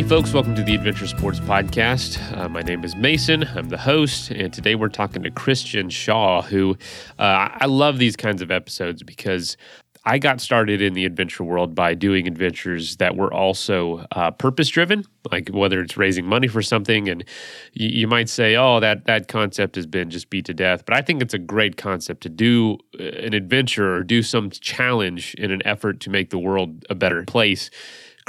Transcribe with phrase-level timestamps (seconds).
[0.00, 2.34] Hey, folks, welcome to the Adventure Sports Podcast.
[2.34, 3.44] Uh, my name is Mason.
[3.54, 6.78] I'm the host, and today we're talking to Christian Shaw, who
[7.18, 9.58] uh, I love these kinds of episodes because
[10.06, 14.70] I got started in the adventure world by doing adventures that were also uh, purpose
[14.70, 17.06] driven, like whether it's raising money for something.
[17.06, 17.22] And
[17.74, 20.86] you, you, might say, oh, that, that concept has been just beat to death.
[20.86, 24.48] But I think it's a great concept to do uh, an adventure or do some
[24.48, 27.68] challenge in an effort to make the world a better place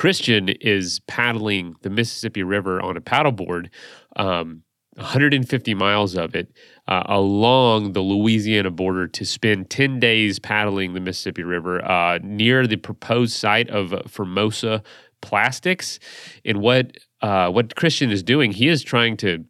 [0.01, 3.69] Christian is paddling the Mississippi River on a paddleboard,
[4.15, 4.63] um,
[4.95, 6.51] 150 miles of it,
[6.87, 12.65] uh, along the Louisiana border to spend 10 days paddling the Mississippi River uh, near
[12.65, 14.81] the proposed site of Formosa
[15.21, 15.99] Plastics.
[16.43, 19.45] And what uh, what Christian is doing, he is trying to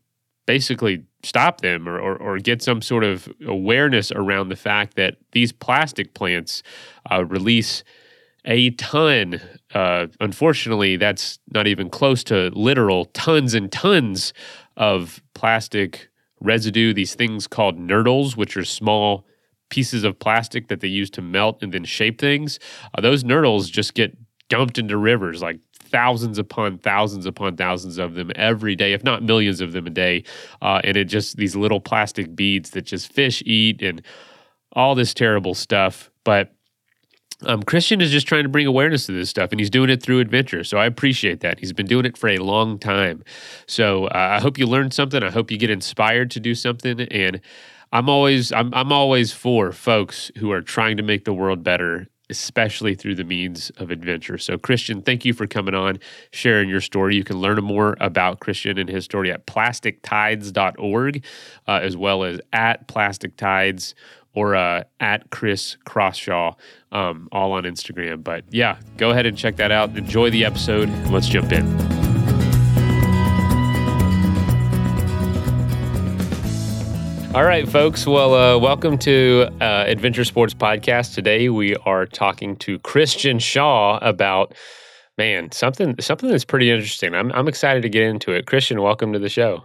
[0.48, 5.15] basically stop them or, or, or, get some sort of awareness around the fact that
[5.32, 6.62] these plastic plants
[7.10, 7.86] uh, release
[8.45, 9.39] a ton.
[9.73, 14.34] Uh, unfortunately, that's not even close to literal tons and tons
[14.77, 16.93] of plastic residue.
[16.93, 19.25] These things called nurdles, which are small
[19.69, 22.59] pieces of plastic that they use to melt and then shape things.
[22.95, 24.17] Uh, those nurdles just get
[24.49, 29.23] dumped into rivers, like thousands upon thousands upon thousands of them every day, if not
[29.23, 30.23] millions of them a day.
[30.62, 34.01] Uh, and it just these little plastic beads that just fish eat and
[34.73, 36.12] all this terrible stuff.
[36.23, 36.53] But
[37.43, 40.01] um, Christian is just trying to bring awareness to this stuff, and he's doing it
[40.01, 40.63] through adventure.
[40.63, 41.59] So I appreciate that.
[41.59, 43.23] He's been doing it for a long time.
[43.67, 45.23] So uh, I hope you learned something.
[45.23, 47.01] I hope you get inspired to do something.
[47.01, 47.41] And
[47.91, 52.07] I'm always I'm I'm always for folks who are trying to make the world better,
[52.29, 54.37] especially through the means of adventure.
[54.37, 55.99] So Christian, thank you for coming on,
[56.31, 57.15] sharing your story.
[57.15, 61.25] You can learn more about Christian and his story at plastictides.org,
[61.67, 63.93] uh, as well as at plastictides
[64.34, 66.56] or uh, at Chris Crossshaw,
[66.92, 68.24] um, all on Instagram.
[68.24, 69.96] But yeah, go ahead and check that out.
[69.97, 70.90] Enjoy the episode.
[71.09, 71.66] Let's jump in.
[77.34, 78.06] All right, folks.
[78.06, 81.16] Well, uh, welcome to uh, Adventure Sports Podcast.
[81.16, 84.53] Today we are talking to Christian Shaw about
[85.18, 87.13] man something something that's pretty interesting.
[87.16, 88.48] I'm I'm excited to get into it.
[88.48, 89.63] Christian, welcome to the show.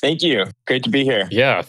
[0.00, 0.44] Thank you.
[0.66, 1.28] Great to be here.
[1.30, 1.62] Yeah,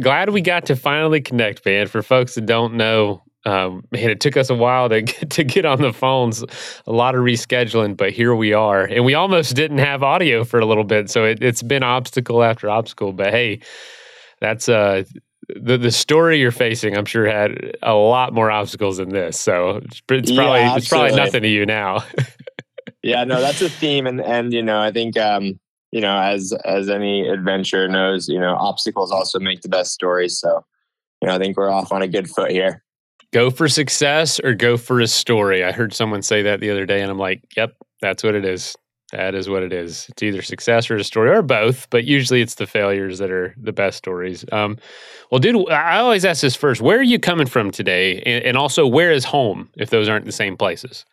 [0.00, 1.86] glad we got to finally connect, man.
[1.86, 5.44] For folks that don't know, um, man, it took us a while to get, to
[5.44, 6.42] get on the phones,
[6.86, 10.60] a lot of rescheduling, but here we are, and we almost didn't have audio for
[10.60, 13.12] a little bit, so it, has been obstacle after obstacle.
[13.12, 13.60] But hey,
[14.40, 15.04] that's uh
[15.48, 16.96] the the story you're facing.
[16.96, 20.88] I'm sure had a lot more obstacles than this, so it's, it's probably yeah, it's
[20.88, 22.04] probably nothing to you now.
[23.02, 25.58] yeah, no, that's a theme, and and you know, I think um,
[25.92, 30.38] you know, as as any adventure knows, you know, obstacles also make the best stories.
[30.38, 30.64] So,
[31.20, 32.82] you know, I think we're off on a good foot here.
[33.32, 35.64] Go for success or go for a story.
[35.64, 38.44] I heard someone say that the other day, and I'm like, yep, that's what it
[38.44, 38.76] is.
[39.12, 40.06] That is what it is.
[40.08, 41.90] It's either success or a story, or both.
[41.90, 44.44] But usually, it's the failures that are the best stories.
[44.52, 44.78] Um,
[45.30, 48.56] well, dude, I always ask this first: Where are you coming from today, and, and
[48.56, 49.68] also where is home?
[49.76, 51.04] If those aren't the same places.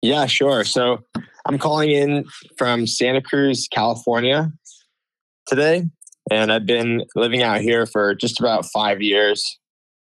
[0.00, 0.64] Yeah, sure.
[0.64, 1.04] So
[1.46, 2.24] I'm calling in
[2.56, 4.52] from Santa Cruz, California
[5.46, 5.84] today.
[6.30, 9.58] And I've been living out here for just about five years.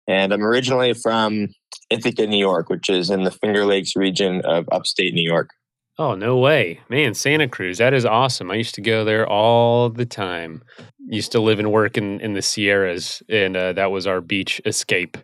[0.07, 1.47] And I'm originally from
[1.89, 5.51] Ithaca, New York, which is in the Finger Lakes region of upstate New York.
[5.97, 6.79] Oh, no way.
[6.89, 8.49] Man, Santa Cruz, that is awesome.
[8.51, 10.63] I used to go there all the time.
[11.07, 14.61] Used to live and work in, in the Sierras, and uh, that was our beach
[14.65, 15.17] escape.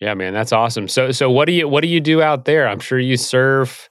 [0.00, 0.88] Yeah, man, that's awesome.
[0.88, 2.66] So, so what do you what do you do out there?
[2.66, 3.90] I'm sure you surf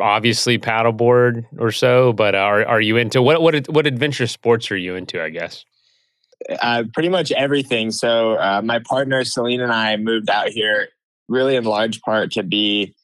[0.00, 4.76] obviously paddleboard or so, but are are you into what what what adventure sports are
[4.76, 5.22] you into?
[5.22, 5.64] I guess.
[6.60, 7.90] Uh, pretty much everything.
[7.90, 10.88] So uh, my partner Celine and I moved out here
[11.28, 12.94] really in large part to be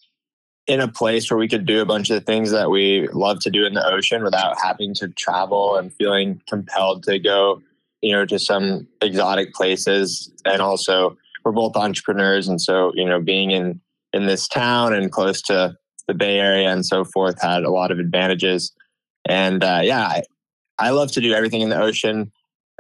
[0.67, 3.51] in a place where we could do a bunch of things that we love to
[3.51, 7.63] do in the ocean without having to travel and feeling compelled to go,
[8.03, 10.31] you know, to some exotic places.
[10.45, 13.81] And also, we're both entrepreneurs, and so you know, being in
[14.13, 15.77] in this town and close to
[16.11, 18.73] the Bay Area and so forth had a lot of advantages.
[19.29, 20.23] And uh, yeah, I,
[20.79, 22.33] I, love to do everything in the ocean.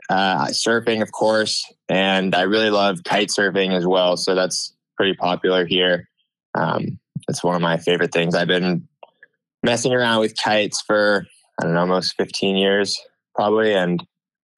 [0.08, 4.16] Uh, surfing, of course, and I really love kite surfing as well.
[4.16, 6.08] So that's pretty popular here.
[6.54, 6.98] Um,
[7.28, 8.34] it's one of my favorite things.
[8.34, 8.88] I've been
[9.62, 11.26] messing around with kites for
[11.60, 13.00] I don't know, almost 15 years
[13.34, 14.04] probably, and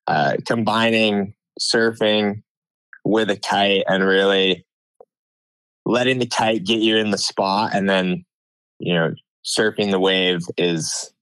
[0.07, 2.43] uh, combining surfing
[3.05, 4.65] with a kite and really
[5.85, 8.25] letting the kite get you in the spot and then
[8.83, 9.15] you know,
[9.45, 11.13] surfing the wave is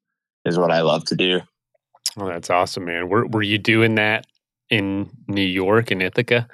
[0.44, 1.40] is what I love to do.
[2.16, 3.08] Well, that's awesome, man.
[3.08, 4.26] Were were you doing that
[4.68, 6.48] in New York in Ithaca?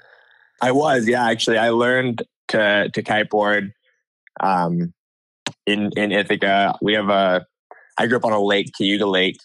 [0.63, 1.27] I was, yeah.
[1.27, 3.73] Actually, I learned to to kiteboard
[4.41, 4.93] um,
[5.67, 6.77] in in Ithaca.
[6.83, 7.47] We have a
[7.99, 9.39] I grew up on a lake, Cayuga Lake,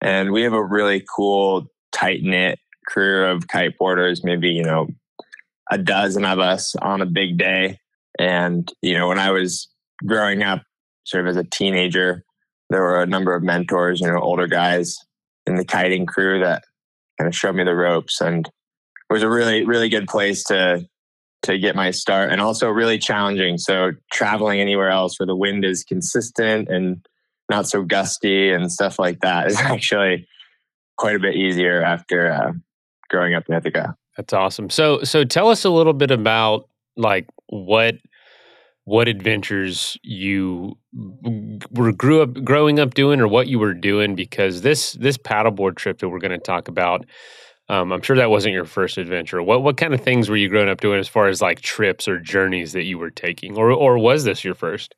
[0.00, 4.88] and we have a really cool, tight knit crew of kiteboarders, maybe, you know,
[5.70, 7.78] a dozen of us on a big day.
[8.18, 9.68] And, you know, when I was
[10.06, 10.62] growing up,
[11.04, 12.24] sort of as a teenager,
[12.70, 14.98] there were a number of mentors, you know, older guys
[15.46, 16.64] in the kiting crew that
[17.18, 20.86] kind of showed me the ropes and it was a really, really good place to
[21.42, 23.58] to get my start and also really challenging.
[23.58, 27.06] So traveling anywhere else where the wind is consistent and
[27.50, 30.26] not so gusty and stuff like that is actually
[30.96, 32.52] quite a bit easier after uh,
[33.10, 33.94] growing up in Ithaca.
[34.16, 34.70] That's awesome.
[34.70, 37.96] So so tell us a little bit about like what
[38.84, 40.76] what adventures you
[41.70, 45.76] were grew up growing up doing or what you were doing because this this paddleboard
[45.76, 47.04] trip that we're going to talk about
[47.68, 49.42] um, I'm sure that wasn't your first adventure.
[49.42, 52.06] What what kind of things were you growing up doing as far as like trips
[52.06, 54.94] or journeys that you were taking, or or was this your first?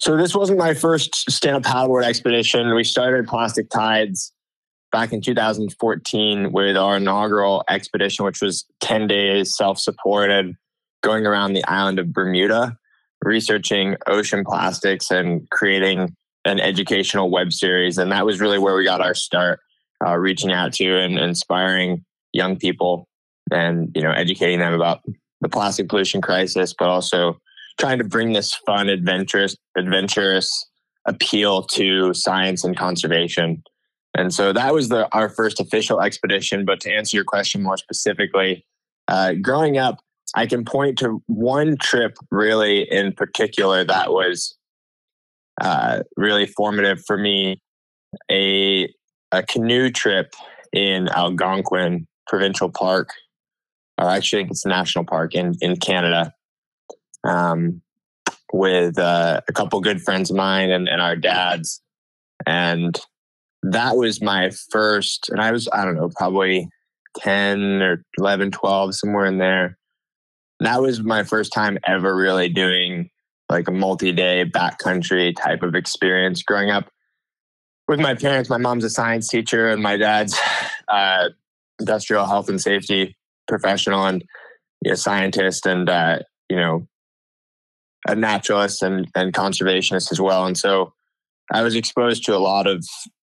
[0.00, 2.74] So this wasn't my first stand-up paddleboard expedition.
[2.74, 4.32] We started Plastic Tides
[4.92, 10.56] back in 2014 with our inaugural expedition, which was 10 days self-supported,
[11.02, 12.78] going around the island of Bermuda,
[13.22, 16.14] researching ocean plastics and creating
[16.44, 17.98] an educational web series.
[17.98, 19.60] And that was really where we got our start,
[20.04, 23.06] uh, reaching out to and inspiring young people
[23.50, 25.00] and you know educating them about
[25.40, 27.38] the plastic pollution crisis, but also
[27.78, 30.66] trying to bring this fun, adventurous, adventurous
[31.06, 33.62] appeal to science and conservation.
[34.16, 36.64] And so that was the our first official expedition.
[36.64, 38.66] But to answer your question more specifically,
[39.08, 40.00] uh, growing up,
[40.34, 44.56] I can point to one trip really in particular that was
[45.60, 47.60] uh, really formative for me.
[48.30, 48.92] A
[49.32, 50.34] a canoe trip
[50.72, 53.10] in Algonquin Provincial Park,
[53.98, 56.32] or actually, it's a national park in in Canada,
[57.24, 57.82] um,
[58.52, 61.80] with uh, a couple good friends of mine and, and our dads,
[62.46, 62.98] and
[63.62, 65.28] that was my first.
[65.28, 66.68] And I was I don't know probably
[67.18, 69.76] ten or 11, 12, somewhere in there.
[70.60, 73.10] That was my first time ever really doing
[73.48, 76.90] like a multi-day backcountry type of experience growing up
[77.88, 78.48] with my parents.
[78.48, 80.38] My mom's a science teacher, and my dad's
[80.88, 81.30] uh,
[81.78, 83.16] industrial health and safety
[83.48, 84.24] professional and
[84.82, 86.86] you know, scientist and uh, you know
[88.06, 90.46] a naturalist and, and conservationist as well.
[90.46, 90.92] And so
[91.52, 92.86] I was exposed to a lot of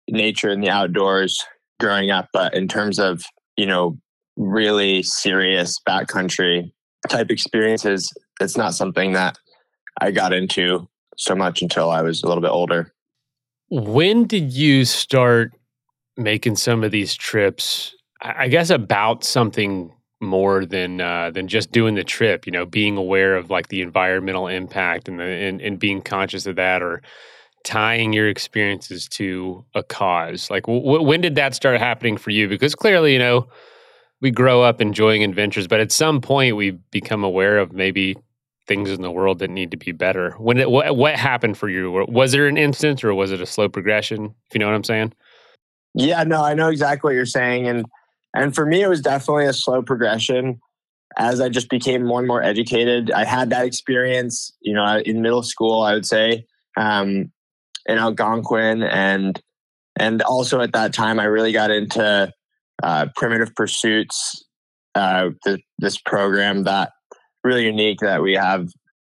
[0.10, 1.44] nature and the outdoors
[1.80, 3.24] growing up, but in terms of
[3.58, 3.98] you know
[4.38, 6.72] really serious backcountry
[7.10, 9.38] type experiences, it's not something that
[10.02, 10.88] I got into
[11.18, 12.94] so much until I was a little bit older.
[13.70, 15.54] When did you start
[16.18, 19.92] making some of these trips I guess about something
[20.22, 22.46] more than uh, than just doing the trip.
[22.46, 26.46] You know, being aware of like the environmental impact and the and, and being conscious
[26.46, 27.02] of that, or
[27.64, 30.50] tying your experiences to a cause.
[30.50, 32.48] Like, w- when did that start happening for you?
[32.48, 33.48] Because clearly, you know,
[34.22, 38.16] we grow up enjoying adventures, but at some point we become aware of maybe
[38.68, 40.32] things in the world that need to be better.
[40.32, 42.06] When it, what what happened for you?
[42.08, 44.26] Was there an instance, or was it a slow progression?
[44.26, 45.14] If you know what I'm saying.
[45.94, 47.86] Yeah, no, I know exactly what you're saying, and
[48.34, 50.60] and for me, it was definitely a slow progression.
[51.18, 55.22] As I just became more and more educated, I had that experience, you know, in
[55.22, 56.46] middle school, I would say,
[56.76, 57.32] um,
[57.86, 59.42] in Algonquin, and
[59.98, 62.34] and also at that time, I really got into
[62.84, 64.44] uh, primitive pursuits.
[64.96, 66.92] Uh, the, this program that
[67.44, 68.70] really unique that we have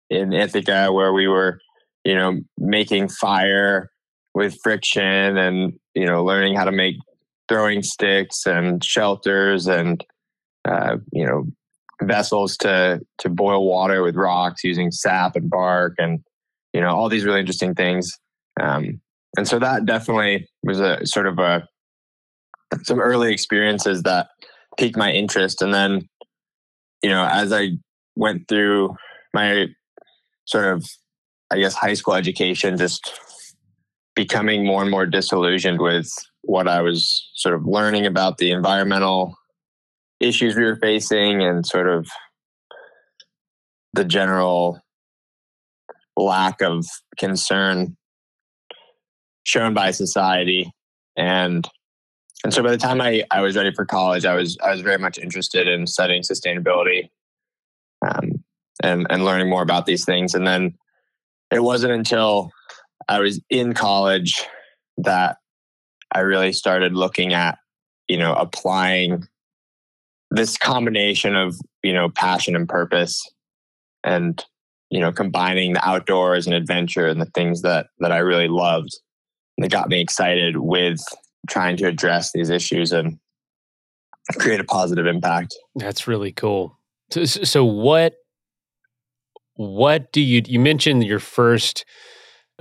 [0.10, 1.60] in Ithaca, where we were,
[2.04, 3.92] you know, making fire
[4.36, 6.98] with friction and you know learning how to make
[7.48, 10.06] throwing sticks and shelters and
[10.66, 11.46] uh, you know
[12.04, 16.20] vessels to to boil water with rocks using sap and bark and
[16.74, 18.12] you know all these really interesting things
[18.62, 19.00] um,
[19.38, 21.66] and so that definitely was a sort of a
[22.84, 24.28] some early experiences that
[24.78, 25.62] piqued my interest.
[25.62, 26.08] And then
[27.04, 27.70] you know as i
[28.16, 28.96] went through
[29.34, 29.68] my
[30.46, 30.86] sort of
[31.52, 33.12] i guess high school education just
[34.16, 36.10] becoming more and more disillusioned with
[36.44, 39.36] what I was sort of learning about the environmental
[40.20, 42.08] issues we were facing and sort of
[43.94, 44.80] the general
[46.16, 46.86] lack of
[47.18, 47.98] concern
[49.44, 50.72] shown by society.
[51.18, 51.68] And
[52.46, 54.82] and so by the time I, I was ready for college I was I was
[54.82, 57.10] very much interested in studying sustainability
[58.08, 58.44] um,
[58.84, 60.36] and and learning more about these things.
[60.36, 60.76] And then
[61.52, 62.52] it wasn't until
[63.08, 64.44] I was in college
[64.98, 65.38] that
[66.12, 67.58] I really started looking at,
[68.08, 69.28] you know, applying
[70.32, 73.22] this combination of, you know, passion and purpose
[74.04, 74.44] and,
[74.90, 79.00] you know, combining the outdoors and adventure and the things that that I really loved
[79.58, 81.02] that got me excited with
[81.48, 83.18] trying to address these issues and
[84.40, 85.56] create a positive impact.
[85.76, 86.78] That's really cool.
[87.12, 88.16] So, so what
[89.56, 91.86] what do you you mentioned your first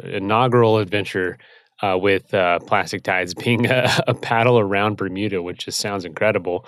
[0.02, 1.38] inaugural adventure
[1.82, 6.66] uh, with uh, plastic tides being a, a, paddle around Bermuda, which just sounds incredible.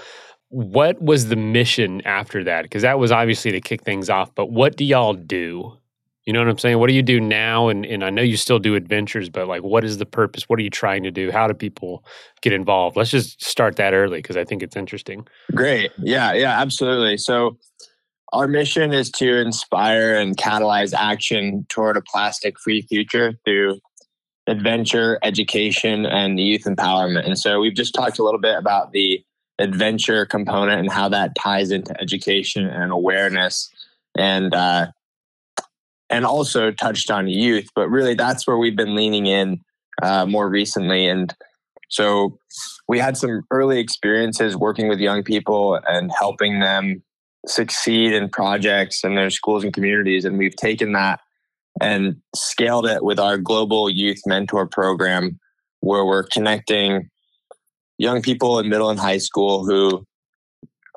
[0.48, 2.62] What was the mission after that?
[2.62, 4.34] Because that was obviously to kick things off.
[4.34, 5.78] But what do y'all do?
[6.26, 6.78] You know what I'm saying?
[6.78, 7.68] What do you do now?
[7.68, 10.48] And and I know you still do adventures, but like, what is the purpose?
[10.48, 11.30] What are you trying to do?
[11.30, 12.04] How do people
[12.42, 12.96] get involved?
[12.96, 15.26] Let's just start that early because I think it's interesting.
[15.54, 15.92] Great.
[15.98, 16.32] Yeah.
[16.32, 16.60] Yeah.
[16.60, 17.16] Absolutely.
[17.16, 17.56] So
[18.32, 23.78] our mission is to inspire and catalyze action toward a plastic free future through
[24.48, 27.24] adventure, education, and youth empowerment.
[27.24, 29.24] And so we've just talked a little bit about the
[29.58, 33.70] adventure component and how that ties into education and awareness
[34.16, 34.88] and uh,
[36.10, 39.60] and also touched on youth but really that's where we've been leaning in
[40.02, 41.34] uh, more recently and
[41.88, 42.38] so
[42.88, 47.02] we had some early experiences working with young people and helping them
[47.46, 50.24] succeed in projects in their schools and communities.
[50.24, 51.20] And we've taken that
[51.80, 55.38] and scaled it with our global youth mentor program,
[55.80, 57.10] where we're connecting
[57.98, 60.04] young people in middle and high school who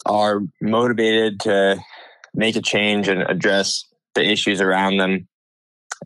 [0.06, 1.80] are motivated to
[2.34, 3.86] make a change and address
[4.19, 5.27] the issues around them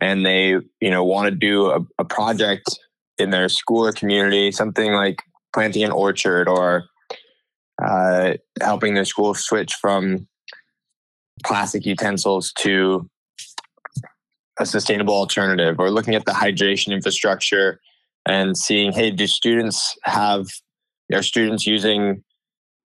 [0.00, 2.78] and they you know want to do a, a project
[3.18, 6.84] in their school or community something like planting an orchard or
[7.82, 10.26] uh, helping their school switch from
[11.44, 13.08] plastic utensils to
[14.60, 17.80] a sustainable alternative or looking at the hydration infrastructure
[18.26, 20.46] and seeing hey do students have
[21.12, 22.22] are students using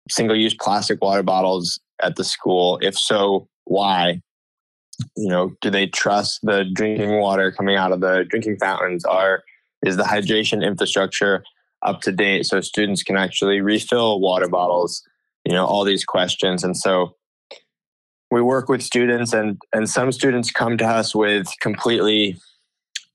[0.09, 2.79] single use plastic water bottles at the school?
[2.81, 4.21] If so why
[5.15, 9.05] you know do they trust the drinking water coming out of the drinking fountains?
[9.05, 9.43] Are
[9.85, 11.43] is the hydration infrastructure
[11.83, 15.03] up to date so students can actually refill water bottles?
[15.45, 16.63] You know all these questions.
[16.63, 17.15] And so
[18.31, 22.37] we work with students and and some students come to us with completely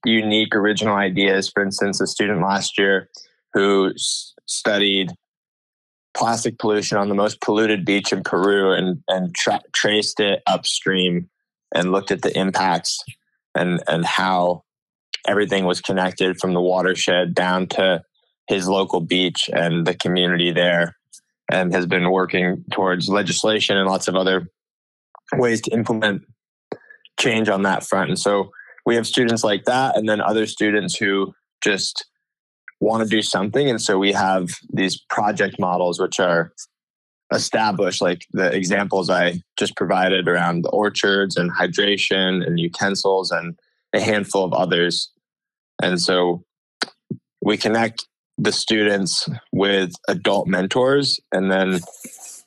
[0.05, 1.51] unique original ideas.
[1.51, 3.09] For instance a student last year
[3.53, 5.11] who s- studied
[6.15, 11.29] plastic pollution on the most polluted beach in peru and and tra- traced it upstream
[11.75, 13.03] and looked at the impacts
[13.55, 14.63] and and how
[15.27, 18.03] everything was connected from the watershed down to
[18.49, 20.97] his local beach and the community there
[21.51, 24.49] and has been working towards legislation and lots of other
[25.35, 26.23] ways to implement
[27.21, 28.09] change on that front.
[28.09, 28.51] And so
[28.85, 32.05] we have students like that, and then other students who just
[32.81, 33.71] want to do something.
[33.71, 36.53] And so we have these project models, which are
[37.33, 43.59] established, like the examples I just provided around the orchards and hydration and utensils and
[43.93, 45.11] a handful of others.
[45.83, 46.45] And so
[47.41, 48.07] we connect
[48.39, 51.81] the students with adult mentors and then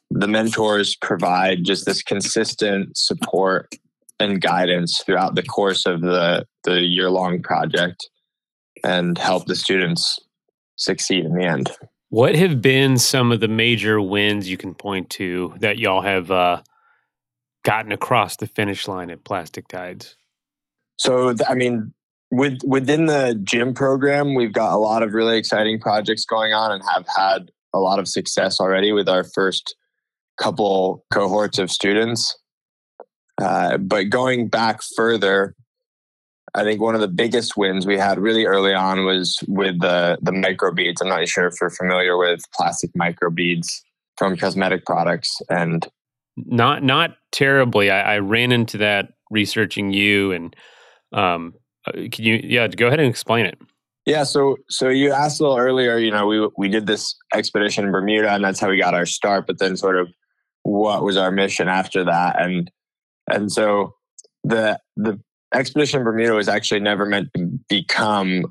[0.10, 3.74] the mentors provide just this consistent support
[4.20, 8.10] and guidance throughout the course of the, the year long project
[8.84, 10.20] and help the students
[10.78, 11.72] succeed in the end.
[12.10, 16.32] What have been some of the major wins you can point to that y'all have
[16.32, 16.62] uh,
[17.64, 20.16] gotten across the finish line at Plastic Tides?
[20.98, 21.94] So, I mean,
[22.32, 26.72] with within the gym program, we've got a lot of really exciting projects going on
[26.72, 29.76] and have had a lot of success already with our first
[30.38, 32.38] couple cohorts of students.
[33.42, 35.56] Uh, but going back further,
[36.56, 40.18] I think one of the biggest wins we had really early on was with the
[40.22, 41.02] the microbeads.
[41.02, 43.68] I'm not sure if you're familiar with plastic microbeads
[44.18, 45.88] from cosmetic products, and
[46.38, 47.92] not not terribly.
[47.92, 50.56] I, I ran into that researching you, and
[51.12, 51.54] um,
[51.88, 53.60] uh, can you yeah go ahead and explain it?
[54.06, 55.98] Yeah, so so you asked a little earlier.
[55.98, 59.06] You know, we we did this expedition in Bermuda, and that's how we got our
[59.06, 59.46] start.
[59.46, 60.08] But then, sort of
[60.64, 62.72] what was our mission after that and
[63.30, 63.94] and so
[64.44, 65.20] the the
[65.54, 68.46] expedition bermuda was actually never meant to become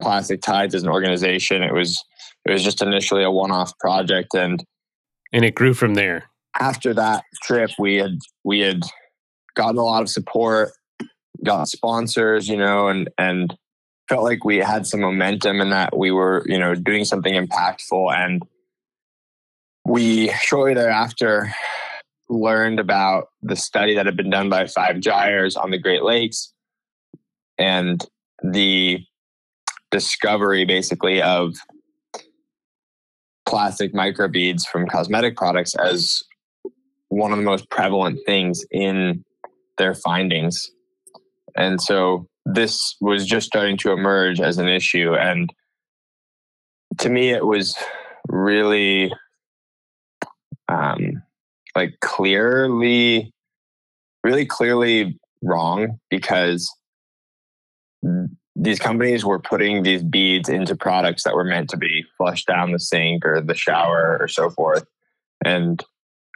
[0.00, 1.62] plastic tides as an organization.
[1.62, 2.02] It was
[2.44, 4.62] it was just initially a one-off project and
[5.32, 6.24] and it grew from there.
[6.60, 8.82] after that trip we had we had
[9.54, 10.70] gotten a lot of support
[11.44, 13.56] got sponsors you know and and
[14.08, 18.14] felt like we had some momentum and that we were you know doing something impactful.
[18.16, 18.42] And
[19.84, 21.52] we shortly thereafter
[22.28, 26.52] learned about the study that had been done by five gyres on the Great Lakes
[27.58, 28.04] and
[28.42, 29.00] the
[29.90, 31.54] discovery basically of
[33.46, 36.22] plastic microbeads from cosmetic products as
[37.08, 39.24] one of the most prevalent things in
[39.78, 40.70] their findings.
[41.56, 45.14] And so this was just starting to emerge as an issue.
[45.14, 45.50] And
[46.98, 47.76] to me, it was
[48.28, 49.12] really
[51.76, 53.32] like clearly,
[54.24, 56.68] really clearly wrong because
[58.56, 62.72] these companies were putting these beads into products that were meant to be flushed down
[62.72, 64.84] the sink or the shower or so forth
[65.44, 65.84] and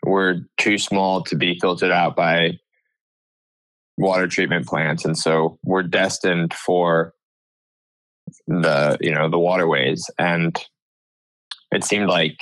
[0.05, 2.59] were too small to be filtered out by
[3.97, 7.15] water treatment plants and so we're destined for
[8.47, 10.09] the you know the waterways.
[10.19, 10.59] And
[11.73, 12.37] it seemed like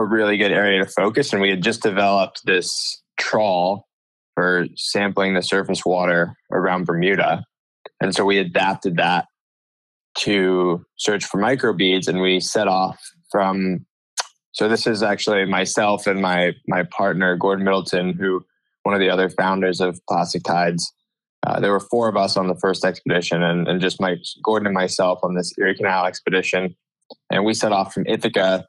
[0.00, 3.86] a really good area to focus and we had just developed this trawl
[4.34, 7.44] for sampling the surface water around Bermuda
[8.00, 9.26] and so we adapted that
[10.18, 13.86] to search for microbeads and we set off from
[14.52, 18.44] so this is actually myself and my my partner Gordon Middleton who
[18.84, 20.92] one of the other founders of Plastic Tides.
[21.46, 24.66] Uh, there were four of us on the first expedition and, and just my Gordon
[24.66, 26.74] and myself on this Erie Canal expedition.
[27.30, 28.66] And we set off from Ithaca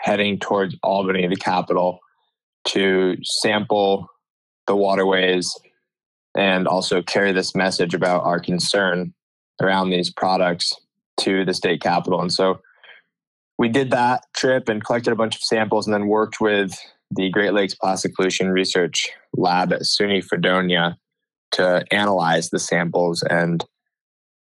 [0.00, 2.00] heading towards Albany, the capital,
[2.68, 4.08] to sample
[4.66, 5.52] the waterways
[6.36, 9.12] and also carry this message about our concern
[9.60, 10.72] around these products
[11.18, 12.20] to the state capital.
[12.20, 12.60] And so
[13.58, 16.74] we did that trip and collected a bunch of samples and then worked with
[17.10, 20.96] the Great Lakes Plastic Pollution Research Lab at SUNY Fredonia
[21.52, 23.64] to analyze the samples and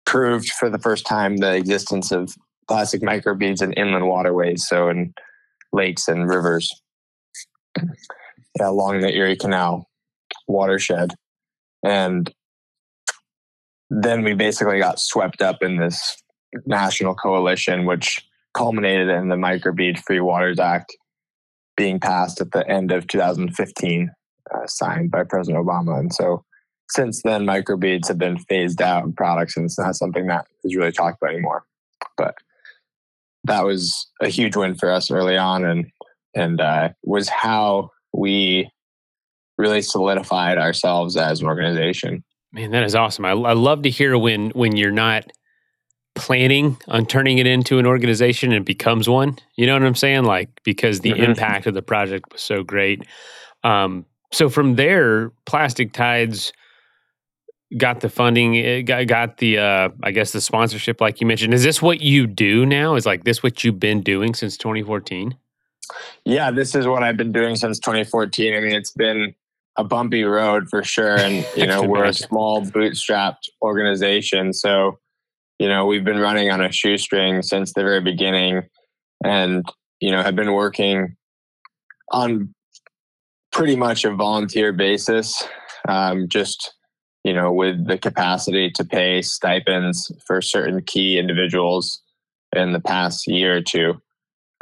[0.07, 2.35] proved for the first time the existence of
[2.69, 5.13] plastic microbeads in inland waterways, so in
[5.73, 6.83] lakes and rivers
[7.79, 9.89] yeah, along the Erie Canal
[10.47, 11.15] watershed.
[11.85, 12.33] And
[13.91, 16.23] then we basically got swept up in this
[16.67, 20.97] national coalition, which culminated in the Microbead Free Waters Act
[21.77, 24.11] being passed at the end of 2015,
[24.55, 25.99] uh, signed by President Obama.
[25.99, 26.45] And so
[26.91, 30.77] since then, microbeads have been phased out in products, and it's not something that is
[30.77, 31.65] really talked about anymore.
[32.19, 32.35] But
[33.45, 35.87] that was a huge win for us early on, and
[36.35, 38.71] and uh, was how we
[39.59, 42.25] really solidified ourselves as an organization.
[42.53, 43.25] Man, that is awesome.
[43.25, 45.31] I, I love to hear when when you're not
[46.15, 49.39] planning on turning it into an organization and it becomes one.
[49.57, 50.25] You know what I'm saying?
[50.25, 51.23] Like because the mm-hmm.
[51.23, 53.07] impact of the project was so great.
[53.65, 56.53] Um, so from there, Plastic Tides
[57.77, 61.55] got the funding, eh, got, got the uh, I guess the sponsorship, like you mentioned.
[61.55, 62.95] Is this what you do now?
[62.95, 65.37] Is like this what you've been doing since 2014?
[66.25, 68.55] Yeah, this is what I've been doing since 2014.
[68.55, 69.35] I mean, it's been
[69.77, 74.99] a bumpy road for sure, and you know we're a small bootstrapped organization, so
[75.63, 78.65] you know, we've been running on a shoestring since the very beginning
[79.25, 79.65] and,
[80.01, 81.17] you know, have been working
[82.11, 82.53] on
[83.53, 85.47] pretty much a volunteer basis,
[85.89, 86.75] um, just,
[87.25, 92.03] you know, with the capacity to pay stipends for certain key individuals
[92.55, 94.01] in the past year or two.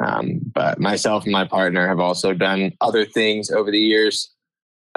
[0.03, 4.33] Um, but myself and my partner have also done other things over the years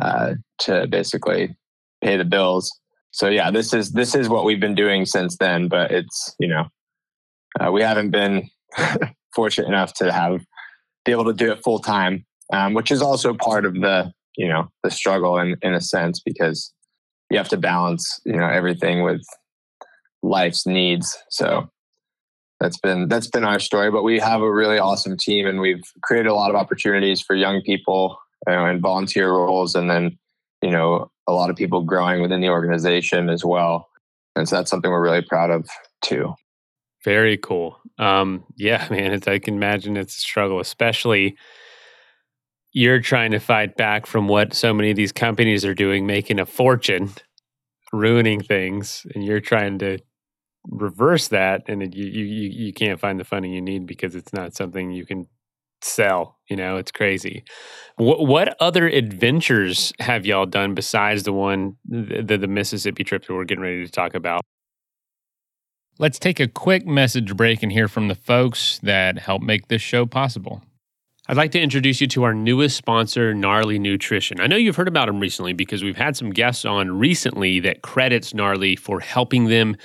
[0.00, 1.56] uh, to basically
[2.02, 2.70] pay the bills
[3.14, 5.68] so yeah, this is this is what we've been doing since then.
[5.68, 6.64] But it's you know
[7.60, 8.50] uh, we haven't been
[9.34, 10.44] fortunate enough to have
[11.04, 14.48] be able to do it full time, um, which is also part of the you
[14.48, 16.72] know the struggle in in a sense because
[17.30, 19.22] you have to balance you know everything with
[20.22, 21.16] life's needs.
[21.30, 21.68] So
[22.60, 23.90] that's been that's been our story.
[23.90, 27.36] But we have a really awesome team, and we've created a lot of opportunities for
[27.36, 30.18] young people you know, in volunteer roles, and then
[30.62, 33.88] you know a lot of people growing within the organization as well.
[34.36, 35.68] And so that's something we're really proud of
[36.02, 36.34] too.
[37.04, 37.78] Very cool.
[37.98, 41.36] Um, yeah, man, it's, I can imagine it's a struggle, especially
[42.74, 46.40] you're trying to fight back from what so many of these companies are doing, making
[46.40, 47.12] a fortune,
[47.92, 49.98] ruining things, and you're trying to
[50.68, 54.54] reverse that, and you you you can't find the funding you need because it's not
[54.54, 55.28] something you can
[55.82, 56.40] sell.
[56.50, 57.44] You know, it's crazy.
[57.96, 63.34] What what other adventures have y'all done besides the one the, the Mississippi trip that
[63.34, 64.42] we're getting ready to talk about?
[66.00, 69.80] Let's take a quick message break and hear from the folks that help make this
[69.80, 70.60] show possible.
[71.26, 74.40] I'd like to introduce you to our newest sponsor, Gnarly Nutrition.
[74.40, 77.80] I know you've heard about them recently because we've had some guests on recently that
[77.80, 79.78] credits Gnarly for helping them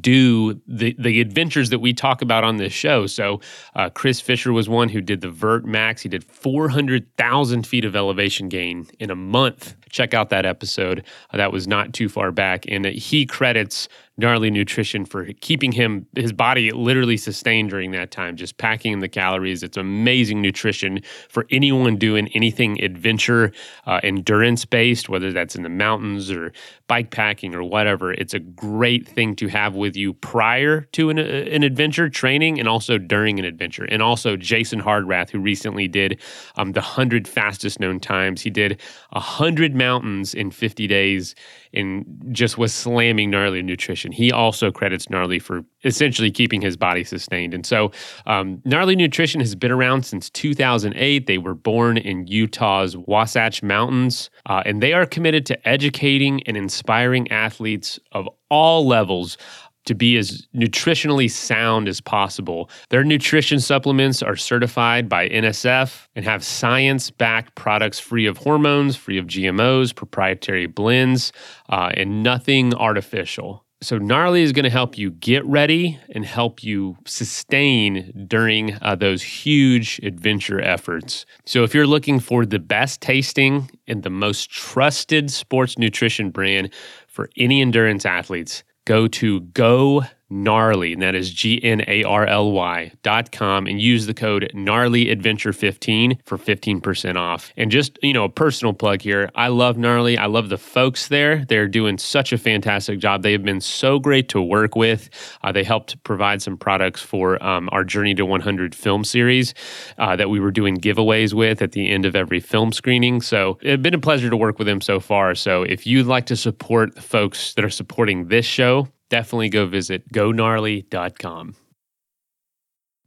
[0.00, 3.06] do the the adventures that we talk about on this show.
[3.06, 3.40] So
[3.76, 6.02] uh, Chris Fisher was one who did the Vert Max.
[6.02, 11.04] He did 400,000 feet of elevation gain in a month check out that episode.
[11.32, 12.64] Uh, that was not too far back.
[12.68, 13.88] And he credits
[14.20, 19.00] gnarly nutrition for keeping him his body literally sustained during that time just packing in
[19.00, 23.50] the calories it's amazing nutrition for anyone doing anything adventure
[23.86, 26.52] uh, endurance based whether that's in the mountains or
[26.86, 31.18] bike packing or whatever it's a great thing to have with you prior to an,
[31.18, 35.88] uh, an adventure training and also during an adventure and also jason hardrath who recently
[35.88, 36.20] did
[36.56, 38.78] um, the 100 fastest known times he did
[39.12, 41.34] 100 mountains in 50 days
[41.72, 44.12] and just was slamming gnarly nutrition.
[44.12, 47.54] He also credits gnarly for essentially keeping his body sustained.
[47.54, 47.90] And so,
[48.26, 51.26] um, gnarly nutrition has been around since 2008.
[51.26, 56.56] They were born in Utah's Wasatch Mountains, uh, and they are committed to educating and
[56.56, 59.38] inspiring athletes of all levels
[59.86, 62.70] to be as nutritionally sound as possible.
[62.90, 68.96] Their nutrition supplements are certified by NSF and have science backed products free of hormones,
[68.96, 71.32] free of GMOs, proprietary blends,
[71.68, 73.64] uh, and nothing artificial.
[73.82, 78.94] So, Gnarly is going to help you get ready and help you sustain during uh,
[78.94, 81.24] those huge adventure efforts.
[81.46, 86.74] So, if you're looking for the best tasting and the most trusted sports nutrition brand
[87.08, 92.26] for any endurance athletes, go to Go gnarly, and that is G N A R
[92.26, 97.52] L Y dot com, and use the code gnarly adventure 15 for 15% off.
[97.56, 100.18] And just, you know, a personal plug here I love gnarly.
[100.18, 101.44] I love the folks there.
[101.46, 103.22] They're doing such a fantastic job.
[103.22, 105.10] They have been so great to work with.
[105.42, 109.54] Uh, they helped provide some products for um, our Journey to 100 film series
[109.98, 113.20] uh, that we were doing giveaways with at the end of every film screening.
[113.20, 115.34] So it's been a pleasure to work with them so far.
[115.34, 119.66] So if you'd like to support the folks that are supporting this show, definitely go
[119.66, 121.56] visit gognarly.com.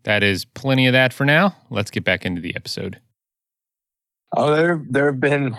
[0.03, 1.55] That is plenty of that for now.
[1.69, 2.99] Let's get back into the episode.
[4.35, 5.55] Oh, there there have been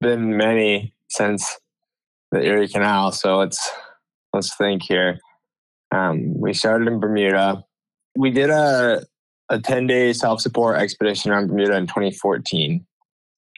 [0.00, 1.58] been many since
[2.30, 3.12] the Erie Canal.
[3.12, 3.70] So let's
[4.32, 5.18] let's think here.
[5.94, 7.62] Um, we started in Bermuda.
[8.16, 9.04] We did a
[9.50, 12.86] a ten day self support expedition around Bermuda in 2014,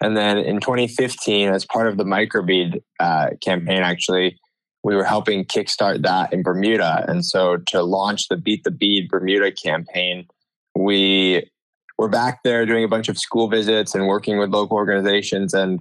[0.03, 4.39] and then in 2015, as part of the microbead uh, campaign, actually,
[4.85, 7.07] we were helping kickstart that in Bermuda.
[7.09, 10.29] And so to launch the Beat the Bead Bermuda campaign,
[10.77, 11.51] we
[11.99, 15.81] were back there doing a bunch of school visits and working with local organizations and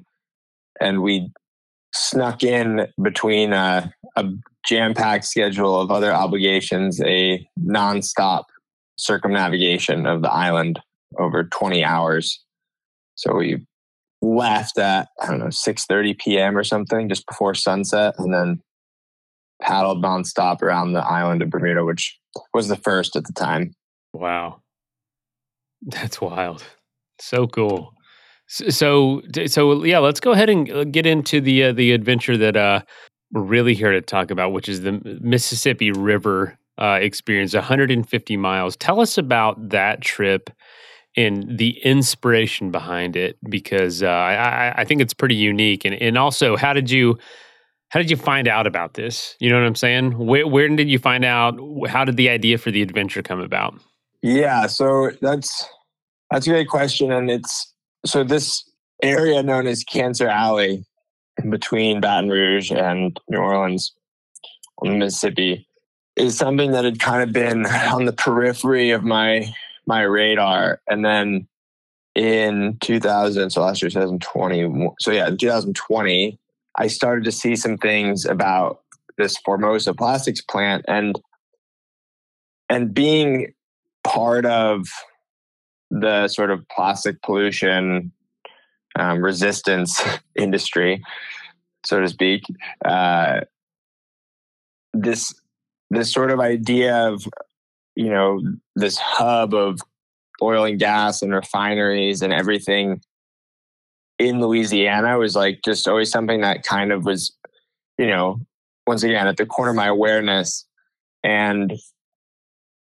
[0.79, 1.31] and we
[1.93, 4.25] snuck in between a, a
[4.65, 8.43] jam-packed schedule of other obligations a nonstop
[8.97, 10.79] circumnavigation of the island
[11.19, 12.43] over 20 hours
[13.15, 13.65] so we
[14.21, 18.61] left at i don't know 6.30 p.m or something just before sunset and then
[19.61, 22.19] paddled nonstop around the island of Bermuda, which
[22.53, 23.73] was the first at the time.
[24.13, 24.61] Wow.
[25.81, 26.63] That's wild.
[27.19, 27.93] So cool.
[28.47, 32.55] So, so yeah, let's go ahead and uh, get into the uh, the adventure that
[32.55, 32.81] uh,
[33.31, 38.75] we're really here to talk about, which is the Mississippi River uh, experience, 150 miles.
[38.77, 40.49] Tell us about that trip
[41.15, 45.85] and the inspiration behind it, because uh, I, I think it's pretty unique.
[45.85, 47.17] And and also, how did you
[47.93, 49.35] how did you find out about this?
[49.39, 50.17] You know what I'm saying?
[50.17, 51.59] Where, where did you find out?
[51.87, 53.75] How did the idea for the adventure come about?
[54.23, 55.63] Yeah, so that's
[56.31, 57.71] that's a great question, and it's
[58.03, 58.67] so this
[59.03, 60.83] area known as Cancer Alley,
[61.37, 63.93] in between Baton Rouge and New Orleans
[64.79, 65.67] on the Mississippi,
[66.15, 69.53] is something that had kind of been on the periphery of my
[69.85, 71.47] my radar, and then
[72.15, 76.39] in 2000, so last year 2020, so yeah, 2020,
[76.77, 78.81] I started to see some things about
[79.17, 81.19] this Formosa plastics plant and
[82.69, 83.53] and being
[84.03, 84.87] part of
[85.91, 88.11] the sort of plastic pollution
[88.97, 90.01] um, resistance
[90.35, 91.03] industry,
[91.85, 92.43] so to speak.
[92.83, 93.41] Uh,
[94.93, 95.33] this
[95.89, 97.27] this sort of idea of
[97.95, 98.41] you know
[98.75, 99.79] this hub of
[100.41, 103.01] oil and gas and refineries and everything
[104.27, 107.35] in Louisiana was like just always something that kind of was,
[107.97, 108.39] you know,
[108.87, 110.65] once again at the corner of my awareness.
[111.23, 111.73] And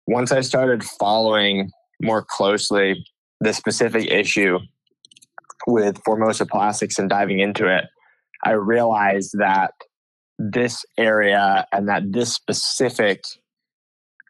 [0.07, 3.05] once I started following more closely
[3.39, 4.59] the specific issue
[5.67, 7.85] with Formosa Plastics and diving into it,
[8.43, 9.71] I realized that
[10.37, 13.23] this area and that this specific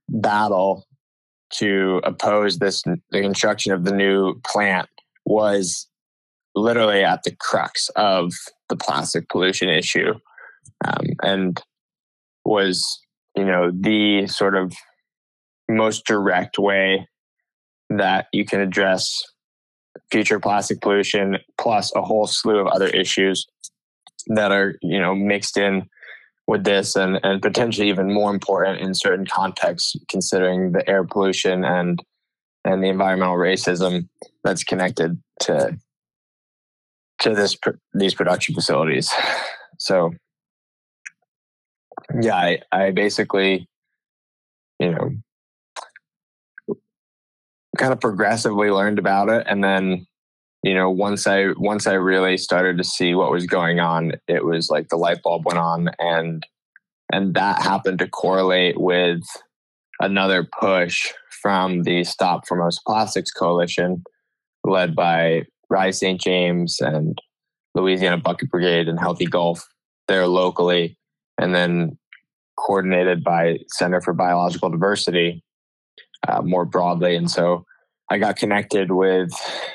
[0.09, 0.85] battle
[1.49, 4.89] to oppose this the construction of the new plant
[5.25, 5.87] was
[6.55, 8.31] literally at the crux of
[8.69, 10.13] the plastic pollution issue
[10.85, 11.61] um, and
[12.45, 13.01] was
[13.35, 14.73] you know the sort of
[15.69, 17.07] most direct way
[17.89, 19.23] that you can address
[20.11, 23.45] future plastic pollution plus a whole slew of other issues
[24.27, 25.87] that are you know mixed in
[26.47, 31.63] with this and and potentially even more important in certain contexts considering the air pollution
[31.63, 32.03] and
[32.65, 34.07] and the environmental racism
[34.43, 35.77] that's connected to
[37.23, 37.57] to this
[37.93, 39.11] these production facilities.
[39.79, 40.13] So
[42.21, 43.67] yeah i i basically
[44.79, 46.75] you know
[47.77, 50.05] kind of progressively learned about it and then
[50.63, 54.45] you know once i once i really started to see what was going on it
[54.45, 56.45] was like the light bulb went on and
[57.11, 59.23] and that happened to correlate with
[59.99, 64.03] another push from the stop Formosa plastics coalition
[64.63, 67.19] led by rise st james and
[67.75, 69.67] louisiana bucket brigade and healthy gulf
[70.07, 70.97] there locally
[71.37, 71.97] and then
[72.57, 75.43] coordinated by center for biological diversity
[76.27, 77.15] uh, more broadly.
[77.15, 77.65] And so
[78.09, 79.31] I got connected with